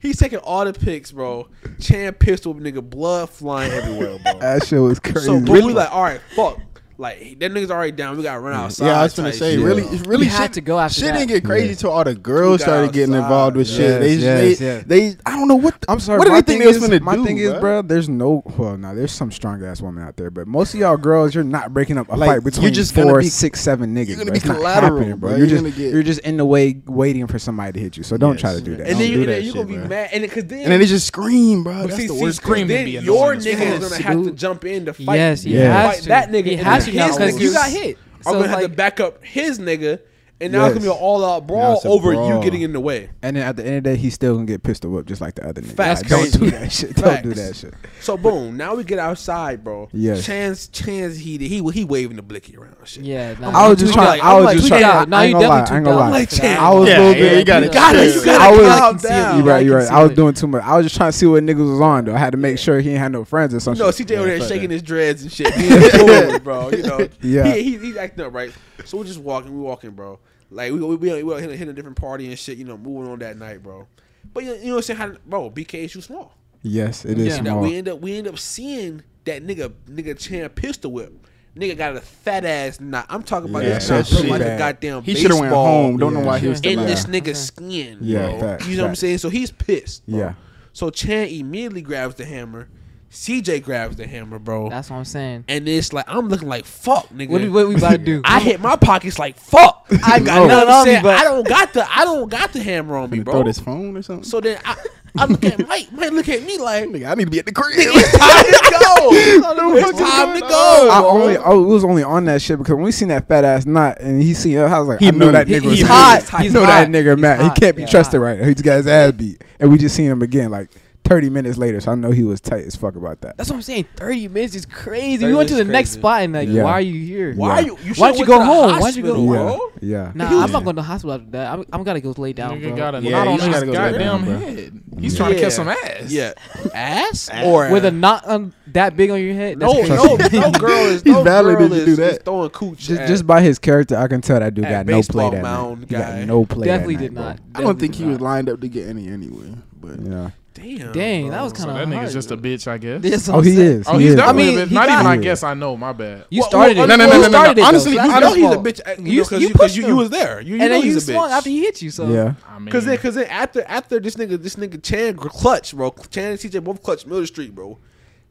He's 0.00 0.16
taking 0.16 0.38
all 0.38 0.64
the 0.64 0.72
pics, 0.72 1.10
bro. 1.10 1.48
Chan 1.80 2.14
pistol 2.14 2.54
nigga, 2.54 2.88
blood 2.88 3.30
flying 3.30 3.72
everywhere, 3.72 4.18
bro. 4.22 4.38
that 4.38 4.64
shit 4.64 4.80
was 4.80 5.00
crazy. 5.00 5.26
So, 5.26 5.40
but 5.40 5.64
we 5.64 5.72
like, 5.72 5.90
all 5.90 6.04
right, 6.04 6.20
fuck. 6.36 6.60
Like 7.00 7.38
that 7.38 7.52
niggas 7.52 7.70
already 7.70 7.92
down. 7.92 8.16
We 8.16 8.24
gotta 8.24 8.40
run 8.40 8.54
outside. 8.54 8.86
Yeah, 8.86 8.98
I 8.98 9.04
was 9.04 9.14
gonna 9.14 9.32
say 9.32 9.54
shit. 9.54 9.64
really, 9.64 9.84
really 9.98 10.26
we 10.26 10.30
shit, 10.30 10.54
to 10.54 10.60
go 10.60 10.80
after. 10.80 10.94
Shit 10.94 11.04
that. 11.12 11.18
didn't 11.18 11.28
get 11.28 11.44
crazy 11.44 11.68
yeah. 11.68 11.74
till 11.76 11.90
all 11.92 12.02
the 12.02 12.16
girls 12.16 12.60
started 12.60 12.86
outside. 12.86 12.94
getting 12.94 13.14
involved 13.14 13.56
with 13.56 13.68
shit. 13.68 14.00
They, 14.00 14.14
yes, 14.14 14.58
they, 14.58 14.64
yes. 14.64 14.84
they, 14.84 15.16
I 15.24 15.36
don't 15.36 15.46
know 15.46 15.54
what. 15.54 15.80
The, 15.80 15.92
I'm 15.92 16.00
sorry. 16.00 16.18
What 16.18 16.24
do 16.24 16.32
they 16.32 16.42
think 16.42 16.60
they 16.60 16.66
was 16.66 16.78
gonna 16.78 16.98
do? 16.98 17.04
My 17.04 17.14
thing 17.14 17.36
bro? 17.36 17.54
is, 17.54 17.60
bro, 17.60 17.82
there's 17.82 18.08
no. 18.08 18.42
Well, 18.58 18.76
now 18.76 18.88
nah, 18.88 18.94
there's 18.94 19.12
some 19.12 19.30
strong 19.30 19.64
ass 19.64 19.80
women 19.80 20.02
out 20.02 20.16
there, 20.16 20.32
but 20.32 20.48
most 20.48 20.74
of 20.74 20.80
y'all 20.80 20.96
girls, 20.96 21.36
you're 21.36 21.44
not 21.44 21.72
breaking 21.72 21.98
up 21.98 22.08
a 22.08 22.16
like, 22.16 22.28
fight 22.28 22.42
between 22.42 22.64
you're 22.64 22.72
just 22.72 22.92
four, 22.92 23.20
be, 23.20 23.28
six, 23.28 23.60
seven 23.60 23.94
niggas. 23.94 24.08
You're 24.08 24.16
gonna 24.16 24.32
bro. 24.32 24.32
be 24.32 24.38
it's 24.38 24.46
collateral, 24.46 25.04
bro. 25.04 25.16
bro. 25.16 25.30
You're, 25.36 25.46
you're 25.46 25.70
just 25.70 25.78
you're 25.78 26.02
just 26.02 26.20
in 26.22 26.36
the 26.36 26.46
way, 26.46 26.82
waiting 26.86 27.28
for 27.28 27.38
somebody 27.38 27.74
to 27.74 27.78
hit 27.78 27.96
you. 27.96 28.02
So 28.02 28.16
don't 28.16 28.40
try 28.40 28.54
to 28.54 28.60
do 28.60 28.74
that. 28.74 28.88
And 28.88 28.98
then 28.98 29.12
you're 29.12 29.54
gonna 29.54 29.66
be 29.66 29.76
mad, 29.76 30.10
and 30.12 30.24
then 30.24 30.30
and 30.36 30.50
then 30.50 30.80
they 30.80 30.86
just 30.86 31.06
scream, 31.06 31.62
bro. 31.62 31.86
That's 31.86 32.08
the 32.08 32.14
worst. 32.14 32.38
Screaming. 32.38 32.88
Your 32.88 33.36
nigga 33.36 33.80
is 33.80 33.88
gonna 33.88 34.02
have 34.02 34.24
to 34.24 34.32
jump 34.32 34.64
in 34.64 34.86
to 34.86 34.94
fight. 34.94 35.14
Yes, 35.14 35.44
yes. 35.44 36.06
That 36.06 36.30
nigga 36.30 36.58
has 36.58 36.87
you 36.92 37.52
got 37.52 37.70
hit. 37.70 37.98
I'm 38.26 38.34
gonna 38.34 38.48
have 38.48 38.60
like, 38.60 38.70
to 38.70 38.76
back 38.76 39.00
up 39.00 39.24
his 39.24 39.58
nigga 39.58 40.00
and 40.40 40.52
now 40.52 40.66
it's 40.66 40.74
gonna 40.74 40.84
be 40.86 40.90
an 40.90 40.96
all 40.98 41.24
out 41.24 41.46
brawl 41.46 41.76
it's 41.76 41.84
a 41.84 41.88
over 41.88 42.12
you 42.12 42.40
getting 42.42 42.62
in 42.62 42.72
the 42.72 42.80
way. 42.80 43.10
And 43.22 43.36
then 43.36 43.44
at 43.46 43.56
the 43.56 43.64
end 43.66 43.78
of 43.78 43.84
the 43.84 43.90
day, 43.90 43.96
he's 43.96 44.14
still 44.14 44.34
gonna 44.34 44.46
get 44.46 44.62
pistol 44.62 44.90
whipped 44.90 45.08
just 45.08 45.20
like 45.20 45.34
the 45.34 45.48
other 45.48 45.60
nigga. 45.62 45.72
Facts. 45.74 46.02
Like, 46.02 46.10
don't 46.10 46.32
do 46.40 46.50
that 46.52 46.72
shit. 46.72 46.94
Don't 46.96 47.22
do 47.22 47.34
that 47.34 47.56
shit. 47.56 47.74
So 48.00 48.16
boom, 48.16 48.56
now 48.56 48.74
we 48.74 48.84
get 48.84 48.98
outside, 48.98 49.64
bro. 49.64 49.88
Yeah. 49.92 50.20
Chance, 50.20 50.68
chance, 50.68 51.16
he 51.16 51.38
he 51.38 51.62
he 51.72 51.84
waving 51.84 52.16
the 52.16 52.22
blicky 52.22 52.56
around. 52.56 52.76
Shit. 52.84 53.04
Yeah, 53.04 53.34
nah, 53.40 53.50
I 53.50 53.68
was 53.68 53.78
just 53.78 53.92
tweaked 53.92 54.06
trying. 54.06 54.20
out. 54.20 54.26
I 54.26 54.34
was 54.36 54.44
like, 54.44 54.56
just 54.56 54.68
trying. 54.68 54.84
out. 54.84 55.08
No, 55.08 55.16
I 55.16 55.24
you 55.24 55.28
ain't 55.28 55.34
gonna 55.40 55.48
lie. 55.48 55.60
definitely 55.60 55.74
I 55.74 55.78
ain't 55.78 55.84
tweaked 55.84 55.84
gonna 55.84 55.96
out. 55.96 56.00
lie. 56.00 56.18
Like, 56.18 56.30
Chance. 56.30 56.60
I 56.60 56.70
was 56.70 56.88
Yeah, 56.88 56.98
a 56.98 57.00
little 57.00 57.22
yeah, 57.24 57.28
bit. 57.30 57.38
you 57.38 57.44
gotta 57.44 57.66
You 57.66 57.72
gotta, 57.72 58.06
you 58.06 58.24
gotta 58.24 58.44
I 58.44 58.50
was- 58.50 58.60
calm 58.68 58.70
I 58.70 58.90
can 58.90 58.98
see 59.00 59.06
it. 59.06 59.10
down. 59.10 59.38
You 59.38 59.50
right, 59.50 59.66
you 59.66 59.74
right. 59.74 59.90
I 59.90 60.02
was 60.04 60.12
doing 60.16 60.34
too 60.34 60.46
much. 60.46 60.62
I 60.62 60.76
was 60.76 60.86
just 60.86 60.96
trying 60.96 61.10
to 61.12 61.16
see 61.18 61.26
what 61.26 61.42
niggas 61.42 61.70
was 61.70 61.80
on 61.80 62.04
though. 62.04 62.14
I 62.14 62.18
had 62.18 62.30
to 62.30 62.36
make 62.38 62.58
sure 62.58 62.80
he 62.80 62.90
ain't 62.90 62.98
had 62.98 63.12
no 63.12 63.24
friends 63.24 63.54
or 63.54 63.60
something. 63.60 63.84
No, 63.84 63.90
CJ 63.90 64.16
over 64.16 64.26
there 64.28 64.40
shaking 64.40 64.70
his 64.70 64.82
dreads 64.82 65.22
and 65.22 65.32
shit. 65.32 65.54
Being 65.56 65.90
cool, 66.30 66.38
bro. 66.40 66.70
You 66.70 66.82
know, 66.84 67.08
Yeah. 67.20 67.52
He, 67.54 67.62
he, 67.62 67.78
he's 67.78 67.96
acting 67.96 68.24
up, 68.24 68.32
right? 68.32 68.52
So 68.84 68.98
we're 68.98 69.04
just 69.04 69.18
walking, 69.20 69.52
We're 69.56 69.64
walking, 69.64 69.90
bro. 69.90 70.18
Like 70.50 70.72
we 70.72 70.80
we 70.80 70.96
we, 70.96 71.22
we 71.22 71.40
hit, 71.40 71.50
a, 71.50 71.56
hit 71.56 71.68
a 71.68 71.72
different 71.72 71.96
party 71.96 72.26
and 72.28 72.38
shit. 72.38 72.58
You 72.58 72.64
know, 72.64 72.78
moving 72.78 73.10
on 73.10 73.18
that 73.18 73.36
night, 73.36 73.62
bro. 73.62 73.86
But 74.32 74.44
you, 74.44 74.54
you 74.54 74.64
know 74.64 74.70
what 74.70 74.76
I'm 74.76 74.82
saying? 74.82 74.98
How, 74.98 75.12
bro, 75.26 75.50
BKSU 75.50 76.02
small. 76.02 76.34
Yes, 76.62 77.04
it 77.04 77.18
is 77.18 77.36
yeah. 77.36 77.42
small. 77.42 77.60
We 77.60 77.76
end 77.76 77.88
up 77.88 78.00
we 78.00 78.16
end 78.16 78.28
up 78.28 78.38
seeing 78.38 79.02
that 79.24 79.44
nigga 79.44 79.72
nigga 79.88 80.18
Chan 80.18 80.48
pistol 80.50 80.92
whip. 80.92 81.12
Nigga 81.56 81.76
got 81.76 81.96
a 81.96 82.00
fat 82.00 82.44
ass 82.44 82.78
knot. 82.78 83.06
I'm 83.08 83.22
talking 83.22 83.50
about 83.50 83.64
yeah, 83.64 83.78
this 83.78 84.12
knot 84.12 84.28
like 84.28 84.42
a 84.42 84.56
goddamn 84.58 85.02
He 85.02 85.14
should 85.14 85.30
have 85.30 85.40
went 85.40 85.52
home. 85.52 85.96
Don't 85.96 86.12
yeah, 86.12 86.20
know 86.20 86.26
why 86.26 86.38
he 86.38 86.48
was 86.48 86.60
in 86.60 86.78
this 86.80 87.06
nigga's 87.06 87.46
skin. 87.46 87.98
Yeah, 88.00 88.38
bro. 88.38 88.58
You 88.66 88.76
know 88.76 88.84
what 88.84 88.90
I'm 88.90 88.96
saying? 88.96 89.18
So 89.18 89.28
he's 89.28 89.50
pissed. 89.50 90.06
Bro. 90.06 90.18
Yeah. 90.18 90.34
So 90.72 90.90
Chan 90.90 91.28
immediately 91.28 91.82
grabs 91.82 92.14
the 92.14 92.24
hammer 92.24 92.68
CJ 93.10 93.62
grabs 93.62 93.96
the 93.96 94.06
hammer, 94.06 94.38
bro. 94.38 94.68
That's 94.68 94.90
what 94.90 94.96
I'm 94.96 95.04
saying. 95.04 95.44
And 95.48 95.66
it's 95.66 95.94
like 95.94 96.04
I'm 96.08 96.28
looking 96.28 96.48
like 96.48 96.66
fuck, 96.66 97.08
nigga. 97.08 97.30
What, 97.30 97.50
what 97.50 97.68
we 97.68 97.76
about 97.76 97.92
to 97.92 97.98
do? 97.98 98.20
I 98.24 98.38
hit 98.38 98.60
my 98.60 98.76
pockets 98.76 99.18
like 99.18 99.38
fuck. 99.38 99.86
I 100.04 100.20
got 100.20 100.46
nothing 100.46 100.94
me, 100.94 101.00
but 101.02 101.18
I 101.18 101.24
don't 101.24 101.46
got 101.46 101.72
the 101.72 101.90
I 101.90 102.04
don't 102.04 102.28
got 102.28 102.52
the 102.52 102.62
hammer 102.62 102.96
on 102.96 103.10
me, 103.10 103.20
bro. 103.20 103.34
Throw 103.34 103.42
this 103.44 103.60
phone 103.60 103.96
or 103.96 104.02
something. 104.02 104.24
So 104.24 104.40
then 104.40 104.60
I, 104.62 104.76
I 105.16 105.24
look 105.24 105.42
at 105.42 105.66
Mike. 105.66 105.90
Mike 105.90 106.10
look 106.12 106.28
at 106.28 106.42
me 106.42 106.58
like 106.58 106.84
nigga, 106.84 107.10
I 107.10 107.14
need 107.14 107.24
to 107.24 107.30
be 107.30 107.38
at 107.38 107.46
the 107.46 107.52
crib. 107.52 107.76
It's 107.78 108.18
time 108.18 108.44
to 108.44 108.70
go. 108.70 109.08
it's 109.78 109.98
time 109.98 110.34
to 110.34 110.40
go. 110.40 110.88
I 110.92 111.02
only 111.02 111.36
I 111.38 111.48
was 111.48 111.84
only 111.84 112.02
on 112.02 112.26
that 112.26 112.42
shit 112.42 112.58
because 112.58 112.74
when 112.74 112.84
we 112.84 112.92
seen 112.92 113.08
that 113.08 113.26
fat 113.26 113.42
ass 113.42 113.64
knot 113.64 114.00
and 114.00 114.20
he 114.20 114.34
seen 114.34 114.58
I 114.58 114.78
was 114.78 114.88
like, 114.88 115.00
he 115.00 115.08
I 115.08 115.10
know 115.12 115.32
that 115.32 115.46
nigga. 115.46 115.64
Was 115.64 115.80
hot. 115.80 116.42
He 116.42 116.50
know 116.50 116.60
that 116.60 116.88
nigga 116.88 117.18
Matt. 117.18 117.40
He 117.40 117.60
can't 117.60 117.74
be 117.74 117.86
trusted 117.86 118.20
right 118.20 118.38
now. 118.38 118.46
He 118.46 118.52
just 118.52 118.64
got 118.64 118.76
his 118.76 118.86
ass 118.86 119.12
beat, 119.12 119.42
and 119.58 119.72
we 119.72 119.78
just 119.78 119.96
seen 119.96 120.10
him 120.10 120.20
again 120.20 120.50
like. 120.50 120.68
30 121.08 121.30
minutes 121.30 121.56
later, 121.56 121.80
so 121.80 121.92
I 121.92 121.94
know 121.94 122.10
he 122.10 122.22
was 122.22 122.38
tight 122.38 122.64
as 122.64 122.76
fuck 122.76 122.94
about 122.94 123.22
that. 123.22 123.38
That's 123.38 123.48
what 123.48 123.56
I'm 123.56 123.62
saying. 123.62 123.86
30 123.96 124.28
minutes 124.28 124.54
is 124.54 124.66
crazy. 124.66 125.24
We 125.24 125.34
went 125.34 125.48
to 125.48 125.54
the 125.54 125.62
crazy. 125.62 125.72
next 125.72 125.90
spot 125.92 126.22
and 126.22 126.34
like, 126.34 126.48
yeah. 126.50 126.64
why 126.64 126.72
are 126.72 126.80
you 126.82 127.06
here? 127.06 127.34
Why 127.34 127.50
are 127.50 127.62
you? 127.62 127.78
you 127.82 127.94
Why'd 127.94 128.18
you 128.18 128.26
go 128.26 128.44
home? 128.44 128.78
Why'd 128.78 128.94
you 128.94 129.02
go 129.02 129.14
home? 129.14 129.70
Yeah. 129.80 130.04
yeah. 130.04 130.12
Nah, 130.14 130.30
yeah. 130.30 130.44
I'm 130.44 130.52
not 130.52 130.64
going 130.64 130.76
to 130.76 130.82
the 130.82 130.86
hospital 130.86 131.14
after 131.14 131.30
that. 131.30 131.52
I'm, 131.52 131.64
I'm 131.72 131.82
gotta 131.82 132.00
go 132.00 132.14
lay 132.18 132.34
down. 132.34 132.60
Bro. 132.60 132.76
Got 132.76 132.94
a 132.96 133.00
yeah, 133.00 133.24
go 133.24 133.72
goddamn 133.72 134.22
head. 134.24 134.82
He's 135.00 135.16
trying 135.16 135.34
to 135.34 135.40
catch 135.40 135.54
some 135.54 135.68
ass. 135.68 136.10
Yeah. 136.10 136.34
ass? 136.74 137.30
Or 137.42 137.72
with 137.72 137.86
a 137.86 137.90
knot 137.90 138.26
on 138.26 138.52
that 138.68 138.94
big 138.94 139.10
on 139.10 139.20
your 139.20 139.34
head? 139.34 139.58
No, 139.58 139.72
no, 139.72 140.16
no 140.32 140.50
girl 140.52 140.70
is 140.70 141.04
no 141.06 141.24
girl 141.24 141.72
is, 141.72 141.84
do 141.84 141.96
that. 141.96 142.24
throwing 142.24 142.50
cooch. 142.50 142.80
Just 142.80 143.26
by 143.26 143.40
his 143.40 143.58
character, 143.58 143.96
I 143.96 144.08
can 144.08 144.20
tell 144.20 144.40
that 144.40 144.52
dude 144.52 144.64
got 144.64 144.84
no 144.84 145.02
play 145.02 145.30
that 145.30 145.42
night. 145.42 145.88
Got 145.88 146.18
no 146.26 146.44
play. 146.44 146.66
Definitely 146.66 146.96
did 146.96 147.12
not. 147.12 147.38
I 147.54 147.62
don't 147.62 147.80
think 147.80 147.94
he 147.94 148.04
was 148.04 148.20
lined 148.20 148.50
up 148.50 148.60
to 148.60 148.68
get 148.68 148.88
any 148.88 149.08
anyway. 149.08 149.54
But 149.80 150.00
yeah. 150.00 150.30
Damn. 150.58 150.92
Dang, 150.92 151.30
that 151.30 151.42
was 151.42 151.52
kind 151.52 151.70
of. 151.70 151.76
So 151.76 151.84
that 151.84 151.88
nigga's 151.88 152.12
just 152.12 152.30
a 152.30 152.36
bitch, 152.36 152.66
I 152.68 152.78
guess. 152.78 153.02
That's 153.02 153.28
Oh, 153.28 153.40
he 153.40 153.54
saying. 153.54 153.80
is. 153.80 153.88
Oh, 153.88 153.98
he's 153.98 154.14
definitely 154.14 154.42
I 154.42 154.50
mean, 154.50 154.58
a 154.58 154.66
bitch. 154.66 154.70
Not 154.72 154.88
even 154.88 155.06
I 155.06 155.16
guess 155.16 155.42
I 155.42 155.54
know. 155.54 155.76
My 155.76 155.92
bad. 155.92 156.26
You 156.30 156.42
started 156.42 156.76
well, 156.76 156.84
it. 156.84 156.88
No, 156.88 156.96
no, 156.96 157.06
no, 157.06 157.12
no, 157.12 157.28
no, 157.28 157.44
no. 157.44 157.54
though, 157.54 157.62
Honestly, 157.64 157.94
so 157.94 158.00
uh, 158.00 158.04
you 158.04 158.20
know 158.20 158.34
your 158.34 158.48
he's 158.48 158.56
a 158.56 158.82
bitch. 158.82 158.98
You, 158.98 159.04
You- 159.04 159.10
you 159.12 159.18
you, 159.18 159.48
pushed 159.48 159.58
cause 159.58 159.76
you, 159.76 159.96
was 159.96 160.10
there. 160.10 160.40
You, 160.40 160.56
you 160.56 160.62
And 160.62 160.70
know 160.70 160.80
then 160.80 160.90
you 160.90 160.96
a 160.96 161.00
swung 161.00 161.30
bitch. 161.30 161.32
after 161.32 161.50
he 161.50 161.60
hit 161.60 161.82
you. 161.82 161.90
So 161.90 162.08
yeah. 162.08 162.34
I 162.48 162.58
mean, 162.58 162.70
Cause 162.72 162.84
then, 162.84 162.98
cause 162.98 163.14
then 163.14 163.26
after 163.26 163.62
after 163.64 164.00
this 164.00 164.16
nigga 164.16 164.42
this 164.42 164.56
nigga 164.56 164.82
Chan 164.82 165.16
clutch 165.16 165.74
bro 165.74 165.90
Chan 166.10 166.30
and 166.32 166.38
TJ 166.38 166.62
both 166.64 166.82
clutch 166.82 167.06
Miller 167.06 167.26
Street 167.26 167.54
bro. 167.54 167.78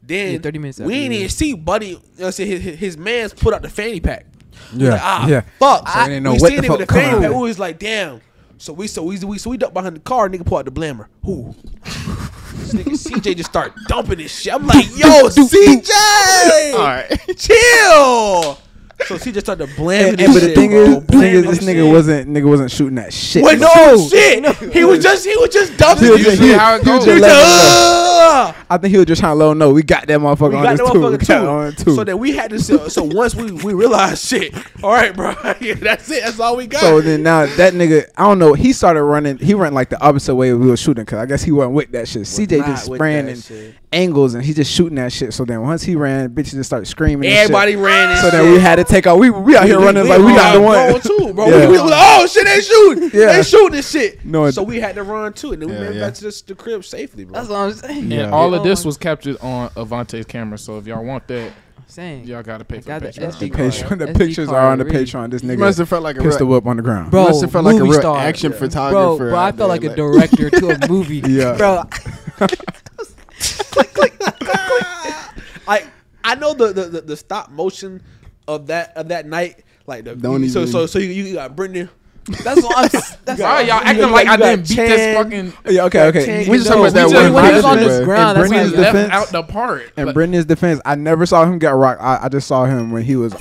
Then 0.03 0.33
Yeah, 0.33 0.39
30 0.39 0.59
minutes 0.59 0.79
we 0.79 0.93
didn't 0.93 1.13
even 1.13 1.29
see 1.29 1.53
Buddy. 1.53 1.87
You 1.89 2.01
know, 2.19 2.29
his, 2.29 2.97
man's 2.97 3.33
put 3.33 3.53
out 3.53 3.61
the 3.61 3.69
fanny 3.69 3.99
pack. 3.99 4.25
Yeah, 4.73 4.89
Yeah, 4.91 4.99
ah, 5.01 5.27
yeah. 5.27 5.41
Fuck. 5.59 5.87
So 5.87 5.99
I, 5.99 6.07
didn't 6.07 6.23
know 6.23 6.33
we 6.33 6.39
what 6.39 6.49
the 6.49 6.55
him 6.57 6.63
fuck 6.63 6.79
with 6.79 6.87
the 6.87 6.93
coming 6.93 7.09
fanny 7.11 7.21
pack. 7.27 7.31
We 7.35 7.41
was 7.41 7.59
like, 7.59 7.79
damn. 7.79 8.21
So 8.57 8.73
we 8.73 8.87
so 8.87 9.03
we 9.03 9.17
so 9.17 9.27
we, 9.27 9.37
so 9.37 9.49
we 9.49 9.57
ducked 9.57 9.73
behind 9.73 9.95
the 9.95 9.99
car. 9.99 10.29
Nigga 10.29 10.45
pull 10.45 10.57
out 10.57 10.65
the 10.65 10.71
blammer. 10.71 11.07
Who? 11.23 11.55
nigga 12.73 12.97
CJ 12.97 13.37
just 13.37 13.49
start 13.51 13.73
dumping 13.87 14.17
this 14.17 14.37
shit. 14.37 14.53
I'm 14.53 14.65
like, 14.65 14.85
yo, 14.97 15.07
CJ, 15.29 16.73
all 16.73 16.79
right, 16.79 17.37
chill. 17.37 18.57
So 19.07 19.17
she 19.17 19.31
just 19.31 19.45
started 19.45 19.67
to 19.67 19.89
And, 19.89 20.19
and 20.19 20.33
but 20.33 20.41
the 20.41 20.53
thing 20.53 20.71
is, 20.73 21.03
thing 21.05 21.33
is, 21.33 21.43
this 21.45 21.59
nigga 21.59 21.83
shit. 21.85 21.91
wasn't 21.91 22.29
nigga 22.29 22.49
wasn't 22.49 22.71
shooting 22.71 22.95
that 22.95 23.13
shit. 23.13 23.43
Wait, 23.43 23.59
no 23.59 24.07
shit. 24.09 24.73
He 24.73 24.83
was 24.83 25.01
just 25.01 25.25
he 25.25 25.35
was 25.37 25.49
just 25.49 25.77
dumping. 25.77 26.07
How 26.57 26.75
it 26.75 26.83
goes. 26.83 27.05
He 27.05 27.11
was 27.11 27.21
just, 27.21 28.55
I 28.69 28.77
think 28.77 28.91
he 28.91 28.97
was 28.97 29.05
just 29.05 29.21
trying 29.21 29.31
to 29.31 29.35
let 29.45 29.51
him 29.51 29.57
know 29.59 29.71
we 29.71 29.83
got 29.83 30.07
that 30.07 30.19
motherfucker 30.19 30.51
we 30.51 30.67
on 30.67 31.17
this 31.17 31.27
too. 31.27 31.33
On 31.33 31.73
too. 31.73 31.95
So 31.95 32.03
that 32.03 32.17
we 32.17 32.35
had 32.35 32.49
to. 32.51 32.59
Sell. 32.59 32.89
So 32.89 33.03
once 33.03 33.33
we 33.35 33.51
we 33.51 33.73
realized 33.73 34.25
shit. 34.25 34.53
All 34.83 34.91
right, 34.91 35.15
bro. 35.15 35.29
yeah, 35.61 35.75
that's 35.75 36.09
it. 36.11 36.23
That's 36.23 36.39
all 36.39 36.57
we 36.57 36.67
got. 36.67 36.81
So 36.81 37.01
then 37.01 37.23
now 37.23 37.45
that 37.45 37.73
nigga, 37.73 38.09
I 38.17 38.23
don't 38.23 38.39
know. 38.39 38.53
He 38.53 38.73
started 38.73 39.03
running. 39.03 39.37
He 39.37 39.53
ran 39.53 39.73
like 39.73 39.89
the 39.89 40.01
opposite 40.01 40.35
way 40.35 40.53
we 40.53 40.67
were 40.67 40.77
shooting 40.77 41.05
because 41.05 41.19
I 41.19 41.25
guess 41.25 41.43
he 41.43 41.51
wasn't 41.51 41.75
with 41.75 41.91
that 41.91 42.07
shit. 42.07 42.21
Was 42.21 42.29
CJ 42.29 42.65
just 42.65 42.85
spraying 42.85 43.29
and 43.29 43.75
angles 43.91 44.33
and 44.33 44.43
he 44.43 44.53
just 44.53 44.71
shooting 44.71 44.95
that 44.95 45.13
shit. 45.13 45.33
So 45.33 45.45
then 45.45 45.61
once 45.61 45.83
he 45.83 45.95
ran, 45.95 46.29
bitches 46.29 46.51
just 46.51 46.67
started 46.67 46.85
screaming. 46.85 47.29
Everybody 47.29 47.75
ran. 47.75 48.17
So 48.21 48.29
then 48.29 48.51
we 48.51 48.59
had 48.59 48.77
to 48.77 48.83
take 48.83 48.96
take 48.97 49.07
out. 49.07 49.19
We 49.19 49.29
we 49.29 49.55
out 49.55 49.65
here 49.65 49.79
running 49.79 50.07
like 50.07 50.19
we 50.19 50.33
not 50.33 50.53
the 50.53 50.61
one. 50.61 51.01
Too, 51.01 51.33
bro. 51.33 51.47
Yeah. 51.57 51.69
We, 51.69 51.77
we 51.77 51.89
oh 51.93 52.27
shit, 52.27 52.45
they 52.45 52.59
shooting! 52.59 53.03
Yeah. 53.13 53.33
They 53.33 53.43
shooting 53.43 53.71
this 53.71 53.89
shit. 53.89 54.23
No, 54.25 54.49
so 54.51 54.63
we 54.63 54.79
had 54.79 54.95
to 54.95 55.03
run 55.03 55.33
too, 55.33 55.53
and 55.53 55.61
then 55.61 55.69
we 55.69 55.75
yeah, 55.75 55.81
made 55.81 55.95
yeah. 55.95 56.07
back 56.07 56.13
to 56.15 56.45
the 56.45 56.55
crib 56.55 56.83
safely, 56.83 57.23
bro. 57.23 57.33
That's 57.33 57.49
what 57.49 57.57
I'm 57.57 57.73
saying. 57.73 58.11
And 58.11 58.33
all 58.33 58.53
of 58.53 58.63
this 58.63 58.83
oh. 58.83 58.87
was 58.87 58.97
captured 58.97 59.37
on 59.39 59.69
Avante's 59.77 60.25
camera. 60.25 60.57
So 60.57 60.77
if 60.77 60.87
y'all 60.87 61.03
want 61.03 61.27
that. 61.27 61.53
Same. 61.89 62.25
saying 62.25 62.27
y'all 62.27 62.43
gotta 62.43 62.65
pay 62.65 62.81
for 62.81 62.87
got 62.87 63.01
the, 63.01 63.07
The, 63.07 63.49
Patreon. 63.49 63.97
the 63.97 64.07
pictures 64.13 64.49
are 64.49 64.71
on 64.71 64.79
the. 64.79 64.85
Patreon. 64.85 65.31
This 65.31 65.41
nigga 65.41 65.59
must 65.59 65.77
have 65.77 65.87
felt 65.87 66.03
like 66.03 66.17
a 66.17 66.21
pistol 66.21 66.47
whip 66.47 66.65
on 66.65 66.75
the 66.75 66.83
ground. 66.83 67.11
Bro, 67.11 67.23
must 67.23 67.41
have 67.41 67.51
felt 67.51 67.63
like 67.63 67.79
a 67.79 67.83
real 67.83 68.15
action 68.15 68.51
photographer. 68.51 69.17
Bro, 69.17 69.29
bro 69.29 69.39
I 69.39 69.51
felt 69.53 69.69
like 69.69 69.85
a 69.85 69.95
director 69.95 70.49
to 70.49 70.69
a 70.69 70.87
movie. 70.89 71.19
Yeah, 71.19 71.55
bro. 71.55 71.83
click, 72.37 73.93
click, 73.93 74.19
click, 74.19 74.39
click. 74.39 74.83
I 75.67 75.85
I 76.25 76.35
know 76.35 76.53
the, 76.53 76.73
the 76.73 76.85
the, 76.85 77.01
the 77.01 77.17
stop 77.17 77.51
motion 77.51 78.03
of 78.47 78.67
that 78.67 78.95
of 78.95 79.09
that 79.09 79.25
night. 79.25 79.63
Like 79.85 80.03
the 80.03 80.15
Don't 80.15 80.47
so 80.49 80.59
even. 80.61 80.71
so 80.71 80.85
so 80.85 80.99
you, 80.99 81.09
you 81.09 81.33
got 81.35 81.55
Brittany. 81.55 81.87
That's 82.43 82.63
all. 82.63 82.73
I'm. 82.75 82.89
That's 83.25 83.41
Why 83.41 83.61
y'all 83.61 83.81
acting 83.83 84.11
like 84.11 84.27
I 84.27 84.37
didn't 84.37 84.67
beat 84.67 84.75
this 84.75 85.17
fucking? 85.17 85.53
Oh, 85.65 85.71
yeah, 85.71 85.83
okay, 85.85 86.07
okay. 86.07 86.49
We 86.49 86.57
just 86.57 86.67
talking 86.67 86.81
about 86.81 86.93
that 86.93 87.07
one. 87.07 87.33
When 87.33 87.45
he 87.45 87.51
was 87.53 87.65
on 87.65 87.77
his 87.77 87.99
ground, 88.01 88.37
that's 88.37 88.49
Brittany's 88.49 88.71
defense 88.73 89.11
out 89.11 89.27
the 89.29 89.43
part. 89.43 89.91
And 89.97 90.13
Brittany's 90.13 90.45
defense, 90.45 90.81
I 90.85 90.95
never 90.95 91.25
saw 91.25 91.45
him 91.45 91.59
get 91.59 91.69
rocked. 91.71 92.01
I, 92.01 92.19
I 92.23 92.29
just 92.29 92.47
saw 92.47 92.65
him 92.65 92.91
when 92.91 93.03
he 93.03 93.15
was 93.15 93.33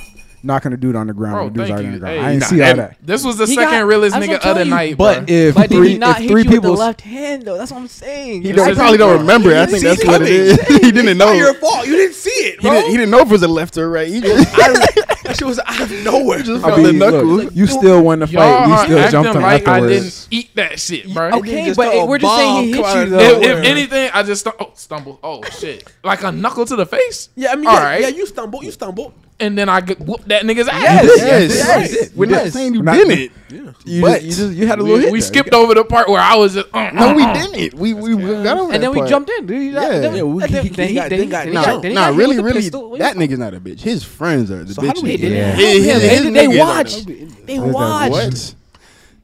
knocking 0.43 0.73
a 0.73 0.77
dude 0.77 0.95
on 0.95 1.07
the 1.07 1.13
ground. 1.13 1.53
Bro, 1.53 1.65
the 1.65 1.73
on 1.73 1.99
the 1.99 2.07
Hey, 2.07 2.19
I 2.19 2.31
ain't 2.31 2.41
nah, 2.41 2.47
see 2.47 2.61
all 2.61 2.75
that. 2.75 2.97
This 3.01 3.23
was 3.23 3.37
the 3.37 3.45
he 3.45 3.55
second 3.55 3.71
got, 3.71 3.87
realest 3.87 4.15
nigga 4.15 4.39
other 4.43 4.63
you, 4.63 4.69
night. 4.69 4.97
But 4.97 5.25
bro. 5.25 5.35
if 5.35 5.55
but 5.55 5.69
three, 5.69 5.99
if 6.01 6.29
three 6.29 6.43
people 6.43 6.73
left 6.73 7.01
hand 7.01 7.43
though, 7.43 7.57
that's 7.57 7.71
what 7.71 7.79
I'm 7.79 7.87
saying. 7.87 8.43
He, 8.43 8.51
don't, 8.51 8.75
probably 8.75 8.97
don't 8.97 9.19
remember. 9.19 9.55
I 9.55 9.65
think 9.65 9.83
that's 9.83 10.05
what 10.05 10.21
it 10.21 10.29
is. 10.29 10.57
He 10.87 10.91
didn't 10.91 11.17
know. 11.17 11.33
Your 11.33 11.53
fault. 11.55 11.85
You 11.85 11.95
didn't 11.95 12.15
see 12.15 12.29
it. 12.29 12.61
He 12.61 12.97
didn't 12.97 13.09
know 13.09 13.19
if 13.19 13.27
it 13.27 13.31
was 13.31 13.43
a 13.43 13.47
left 13.47 13.77
or 13.77 13.89
right. 13.89 14.07
He 14.07 14.21
just. 14.21 14.55
She 15.35 15.43
was 15.43 15.59
out 15.59 15.81
of 15.81 15.91
nowhere. 16.03 16.41
Just 16.41 16.63
I 16.65 16.77
mean, 16.77 16.99
the 16.99 17.11
look, 17.11 17.55
you 17.55 17.67
still 17.67 18.01
won 18.01 18.19
the 18.19 18.27
fight. 18.27 18.67
You 18.67 18.77
still 18.85 19.09
jumped 19.09 19.35
on 19.35 19.41
the 19.41 19.47
afterwards. 19.47 19.67
I 19.67 19.87
didn't 19.87 20.27
eat 20.31 20.55
that 20.55 20.79
shit, 20.79 21.13
bro. 21.13 21.31
Okay, 21.39 21.73
but 21.73 22.07
we're 22.07 22.17
just 22.17 22.35
saying 22.35 22.63
he 22.63 22.71
hit 22.71 22.95
you. 22.95 23.09
Though. 23.09 23.41
If, 23.41 23.65
anything, 23.65 24.09
I 24.13 24.23
just 24.23 24.47
oh, 24.47 24.71
stumbled. 24.75 25.19
Oh 25.23 25.43
shit! 25.43 25.91
Like 26.03 26.23
a 26.23 26.31
knuckle 26.31 26.65
to 26.65 26.75
the 26.75 26.85
face. 26.85 27.29
Yeah, 27.35 27.51
I 27.51 27.55
mean, 27.55 27.65
yeah, 27.65 27.97
yeah, 27.97 28.07
you 28.07 28.25
stumbled. 28.25 28.63
You 28.63 28.71
stumbled 28.71 29.13
and 29.39 29.57
then 29.57 29.69
I 29.69 29.81
get 29.81 29.99
whoop 29.99 30.23
that 30.25 30.43
nigga's 30.43 30.67
ass. 30.67 30.81
Yes, 30.81 31.05
yes, 31.05 31.55
yes. 31.55 31.93
yes. 31.93 32.13
We're 32.13 32.29
yes. 32.29 32.45
not 32.45 32.53
saying 32.53 32.73
you 32.73 32.83
didn't. 32.83 33.31
Yeah. 33.49 33.71
You 33.85 34.01
but 34.01 34.21
just, 34.21 34.23
you, 34.23 34.45
just, 34.47 34.57
you 34.57 34.67
had 34.67 34.79
a 34.79 34.81
little. 34.83 34.97
We, 34.97 35.03
hit 35.03 35.11
we 35.11 35.19
there. 35.19 35.27
skipped 35.27 35.53
okay. 35.53 35.57
over 35.57 35.73
the 35.73 35.85
part 35.85 36.09
where 36.09 36.19
I 36.19 36.35
was. 36.35 36.55
Just, 36.55 36.67
uh, 36.73 36.91
no, 36.91 37.09
uh, 37.09 37.13
we 37.13 37.25
didn't. 37.33 37.79
We 37.79 37.93
we, 37.93 38.15
we 38.15 38.43
got 38.43 38.57
over. 38.57 38.73
And 38.73 38.81
then 38.83 38.93
part. 38.93 39.05
we 39.05 39.09
jumped 39.09 39.29
in. 39.29 39.45
Dude. 39.45 39.73
Yeah, 39.73 39.81
yeah. 39.81 40.13
yeah 40.15 40.23
we, 40.23 40.45
then, 40.47 40.63
he, 40.63 40.69
then, 40.69 40.87
he, 40.87 41.17
he 41.17 41.25
got. 41.27 41.47
Nah, 41.47 41.77
nah, 41.77 41.89
nah 41.89 42.07
really, 42.17 42.39
really, 42.41 42.69
that 42.69 43.15
nigga's 43.15 43.39
not 43.39 43.53
a 43.53 43.59
bitch. 43.59 43.81
His 43.81 44.03
friends 44.03 44.51
are 44.51 44.63
the 44.63 44.73
bitches. 44.73 46.33
They 46.33 46.47
watch. 46.47 47.05
They 47.45 47.59
watch. 47.59 48.53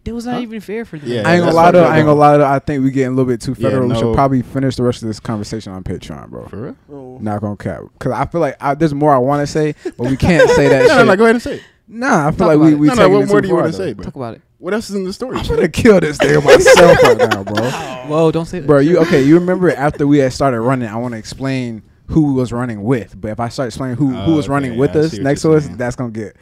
It 0.06 0.12
was 0.12 0.26
not 0.26 0.36
huh? 0.36 0.42
even 0.42 0.60
fair 0.60 0.84
for 0.84 0.98
them. 0.98 1.08
Yeah, 1.08 1.24
I 1.26 1.36
ain't 1.36 1.46
gonna 1.46 1.56
lie 1.56 1.72
to. 1.72 1.80
I 1.80 1.98
ain't 1.98 2.06
gonna 2.06 2.20
lie 2.20 2.38
to. 2.38 2.46
I 2.46 2.60
think 2.60 2.84
we 2.84 2.92
getting 2.92 3.14
a 3.14 3.16
little 3.16 3.32
bit 3.32 3.40
too 3.40 3.56
federal. 3.56 3.88
Yeah, 3.88 3.94
no. 3.94 3.96
We 3.96 4.02
should 4.02 4.16
probably 4.16 4.42
finish 4.42 4.76
the 4.76 4.84
rest 4.84 5.02
of 5.02 5.08
this 5.08 5.20
conversation 5.20 5.72
on 5.72 5.84
Patreon, 5.84 6.30
bro. 6.30 6.46
For 6.48 6.58
real? 6.58 6.78
Oh. 6.92 7.18
Not 7.22 7.40
gonna 7.40 7.56
cap 7.56 7.84
because 7.94 8.12
I 8.12 8.26
feel 8.26 8.42
like 8.42 8.58
I, 8.62 8.74
there's 8.74 8.94
more 8.94 9.14
I 9.14 9.18
want 9.18 9.42
to 9.42 9.48
say, 9.48 9.76
but 9.84 10.10
we 10.10 10.18
can't 10.18 10.50
say 10.50 10.68
that. 10.70 10.88
no, 10.88 10.98
shit. 10.98 11.08
no, 11.08 11.16
go 11.16 11.24
ahead 11.24 11.36
and 11.36 11.42
say. 11.42 11.56
It. 11.56 11.64
Nah, 11.88 12.28
I 12.28 12.32
feel 12.32 12.40
Talk 12.40 12.48
like 12.48 12.60
we 12.60 12.76
we 12.76 12.88
no, 12.88 12.96
no, 12.96 13.10
what 13.10 13.28
more 13.28 13.42
do 13.42 13.48
you 13.48 13.56
want 13.56 13.68
to 13.68 13.74
say? 13.74 13.94
Bro? 13.94 14.06
Talk 14.06 14.16
about 14.16 14.36
it. 14.36 14.42
What 14.58 14.74
else 14.74 14.90
is 14.90 14.96
in 14.96 15.04
the 15.04 15.14
story? 15.14 15.38
I'm 15.38 15.46
gonna 15.46 15.70
kill 15.70 16.00
this 16.00 16.18
thing 16.18 16.36
myself 16.44 17.04
right 17.04 17.18
now, 17.18 17.44
bro. 17.44 17.70
Whoa, 18.08 18.32
don't 18.32 18.46
say 18.46 18.60
that. 18.60 18.68
Bro, 18.68 18.80
you 18.80 19.00
okay? 19.00 19.22
You 19.22 19.36
remember 19.36 19.72
after 19.72 20.08
we 20.08 20.20
had 20.20 20.34
started 20.34 20.62
running, 20.62 20.90
I 20.90 20.96
want 20.98 21.14
to 21.14 21.18
explain 21.18 21.84
who 22.08 22.34
was 22.34 22.52
running 22.52 22.84
with. 22.84 23.20
But 23.20 23.32
if 23.32 23.40
I 23.40 23.50
start 23.50 23.68
explaining 23.68 23.98
who 23.98 24.10
who 24.10 24.36
was 24.36 24.48
oh, 24.50 24.54
running 24.54 24.78
with 24.78 24.96
us 24.96 25.14
next 25.14 25.42
to 25.44 25.54
us, 25.54 25.68
that's 25.70 25.96
gonna 25.96 26.12
get 26.12 26.36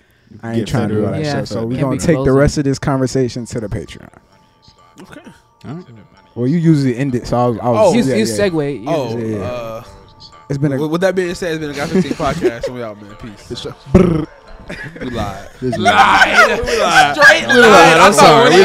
I 0.43 0.55
ain't 0.55 0.67
trying 0.67 0.89
to 0.89 0.95
do 0.95 1.01
that 1.01 1.23
yeah. 1.23 1.39
shit. 1.39 1.47
So 1.47 1.65
we're 1.65 1.79
gonna 1.79 1.97
take 1.97 2.15
closing. 2.15 2.33
the 2.33 2.39
rest 2.39 2.57
of 2.57 2.63
this 2.63 2.79
conversation 2.79 3.45
to 3.45 3.59
the 3.59 3.67
Patreon. 3.67 4.09
Okay. 5.01 5.21
Right. 5.63 5.85
Well, 6.35 6.47
you 6.47 6.57
usually 6.57 6.95
end 6.95 7.15
it, 7.15 7.27
so 7.27 7.37
I 7.37 7.47
was. 7.47 7.59
I 7.59 7.69
was 7.69 7.79
oh, 7.79 7.93
yeah, 7.93 8.03
you, 8.03 8.11
you 8.11 8.25
yeah, 8.25 8.49
segue. 8.49 8.85
Oh, 8.87 9.17
yeah. 9.17 9.37
Uh, 9.37 9.83
it's 10.49 10.57
been. 10.57 10.73
A, 10.73 10.77
with, 10.77 10.91
with 10.91 11.01
that 11.01 11.15
being 11.15 11.35
said, 11.35 11.53
it's 11.53 11.59
been 11.59 11.71
a 11.71 11.73
Got 11.73 11.89
15 11.89 12.11
podcast. 12.13 12.63
So 12.63 12.73
we 12.73 12.83
out, 12.83 13.01
man. 13.01 13.15
Peace. 13.15 13.49
we 13.49 15.09
lied. 15.09 15.49
We 15.61 15.69
lied. 15.77 17.15
Straight 17.15 17.47
lied. 17.47 17.57
lied. 17.57 17.97
I'm 17.97 18.13
sorry. 18.13 18.55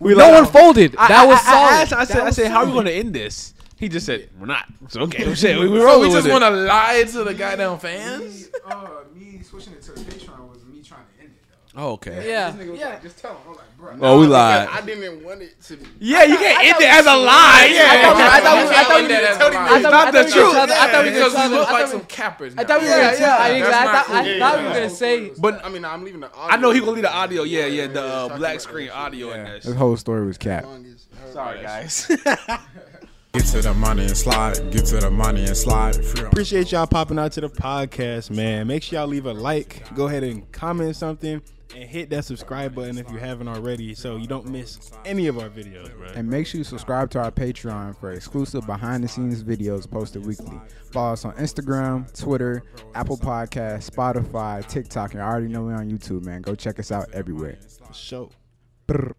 We 0.00 0.14
lied. 0.14 0.18
No 0.18 0.40
one 0.40 0.46
folded. 0.46 0.92
That 0.92 1.24
was 1.26 1.40
solid. 1.42 1.92
I, 1.92 2.04
said, 2.04 2.20
I 2.22 2.30
said, 2.30 2.50
how 2.50 2.60
are 2.60 2.66
we 2.66 2.72
gonna 2.72 2.90
end 2.90 3.14
this? 3.14 3.54
He 3.76 3.88
just 3.88 4.04
said, 4.04 4.28
"We're 4.38 4.46
not." 4.46 4.66
It's 4.84 4.96
okay. 4.96 5.34
Shit, 5.34 5.58
we, 5.58 5.66
we, 5.68 5.80
so 5.80 6.00
we 6.00 6.10
just 6.10 6.28
want 6.28 6.44
to 6.44 6.50
lie 6.50 7.02
to 7.02 7.24
the 7.24 7.32
goddamn 7.32 7.78
fans. 7.78 8.44
Me, 8.44 8.50
uh, 8.66 8.88
me 9.14 9.42
switching 9.42 9.72
it 9.72 9.80
to 9.82 9.92
the 9.92 10.00
Patreon 10.00 10.49
was 11.74 11.82
me 11.82 11.96
trying 11.96 12.16
to 12.16 12.20
end 12.20 12.26
it 12.26 12.34
though. 12.34 12.60
Oh, 12.62 12.72
okay. 12.72 12.76
Yeah. 12.78 12.90
yeah. 12.92 13.00
Just 13.00 13.18
tell 13.18 13.30
him. 13.32 13.38
I'm 13.48 13.54
like, 13.54 13.76
bro. 13.78 13.96
Oh, 14.00 14.20
we 14.20 14.26
lied. 14.26 14.68
I 14.68 14.80
didn't 14.80 15.24
want 15.24 15.42
it 15.42 15.60
to. 15.62 15.76
Be. 15.76 15.86
Yeah, 16.00 16.24
you 16.24 16.36
can't 16.36 16.64
end 16.64 16.76
it 16.82 16.88
as 16.90 17.06
a 17.06 17.16
lie. 17.16 17.70
Yeah. 17.72 17.86
I 17.90 18.02
thought 18.02 18.16
we- 18.16 18.76
I 18.76 18.82
thought 18.84 18.96
we- 18.96 19.00
End 19.02 19.10
that 19.10 19.24
as 19.24 19.36
I 19.40 19.48
a 19.48 19.82
lie. 19.82 19.90
not 19.90 20.12
the 20.12 20.22
truth. 20.24 20.54
I 20.54 20.66
thought 20.90 21.04
we 21.04 21.10
were 21.10 21.14
Because 21.14 21.32
gonna 21.32 21.48
we 21.48 21.54
tell 21.54 21.60
look 21.60 21.70
like 21.70 21.86
some 21.86 22.00
cappers. 22.06 22.54
I 22.58 22.64
thought 22.64 22.80
we 22.80 22.88
were 22.88 22.92
gonna 22.94 23.16
tell. 23.16 23.38
I, 23.40 23.48
That's 23.48 23.66
exactly, 23.66 23.72
I 23.72 23.92
not 23.94 24.06
thought, 24.06 24.14
I 24.16 24.24
cool. 24.24 24.38
thought 24.40 24.58
we 24.58 24.64
were 24.64 24.74
gonna 24.74 24.90
say. 24.90 25.30
But 25.38 25.64
I 25.64 25.68
mean, 25.68 25.84
I'm 25.84 26.04
leaving 26.04 26.20
the. 26.20 26.30
I 26.36 26.56
know 26.56 26.70
he 26.72 26.80
gonna 26.80 26.92
leave 26.92 27.02
the 27.02 27.12
audio. 27.14 27.42
Yeah, 27.44 27.66
yeah, 27.66 27.86
the 27.86 28.02
uh, 28.02 28.36
black 28.36 28.60
screen 28.60 28.90
audio 28.90 29.30
in 29.32 29.44
This 29.44 29.64
that. 29.64 29.76
whole 29.76 29.96
story 29.96 30.26
was 30.26 30.38
cap. 30.38 30.66
Sorry, 31.32 31.62
guys. 31.62 32.06
Get 33.32 33.44
to 33.46 33.62
the 33.62 33.72
money 33.74 34.06
and 34.06 34.16
slide. 34.16 34.72
Get 34.72 34.86
to 34.86 34.96
the 34.98 35.08
money 35.10 35.44
and 35.44 35.56
slide. 35.56 35.94
Free 36.04 36.24
Appreciate 36.26 36.72
y'all 36.72 36.88
popping 36.88 37.16
out 37.16 37.30
to 37.32 37.40
the 37.40 37.48
podcast, 37.48 38.28
man. 38.30 38.66
Make 38.66 38.82
sure 38.82 38.98
y'all 38.98 39.06
leave 39.06 39.26
a 39.26 39.32
like, 39.32 39.94
go 39.94 40.08
ahead 40.08 40.24
and 40.24 40.50
comment 40.50 40.96
something, 40.96 41.40
and 41.74 41.84
hit 41.84 42.10
that 42.10 42.24
subscribe 42.24 42.74
button 42.74 42.98
if 42.98 43.10
you 43.10 43.18
haven't 43.18 43.48
already, 43.48 43.94
so 43.94 44.16
you 44.16 44.26
don't 44.26 44.46
miss 44.46 44.90
any 45.04 45.26
of 45.26 45.38
our 45.38 45.48
videos, 45.48 45.96
bro. 45.96 46.08
And 46.08 46.28
make 46.28 46.46
sure 46.46 46.58
you 46.58 46.64
subscribe 46.64 47.10
to 47.10 47.20
our 47.20 47.30
Patreon 47.30 47.98
for 47.98 48.12
exclusive 48.12 48.66
behind 48.66 49.04
the 49.04 49.08
scenes 49.08 49.42
videos 49.42 49.90
posted 49.90 50.26
weekly. 50.26 50.60
Follow 50.92 51.12
us 51.12 51.24
on 51.24 51.34
Instagram, 51.34 52.12
Twitter, 52.18 52.62
Apple 52.94 53.16
Podcast, 53.16 53.90
Spotify, 53.90 54.66
TikTok, 54.66 55.14
and 55.14 55.22
I 55.22 55.26
already 55.26 55.48
know 55.48 55.62
we're 55.62 55.74
on 55.74 55.90
YouTube, 55.90 56.24
man. 56.24 56.42
Go 56.42 56.54
check 56.54 56.78
us 56.78 56.90
out 56.90 57.08
everywhere. 57.12 57.58
Show. 57.92 58.30
Brr. 58.86 59.14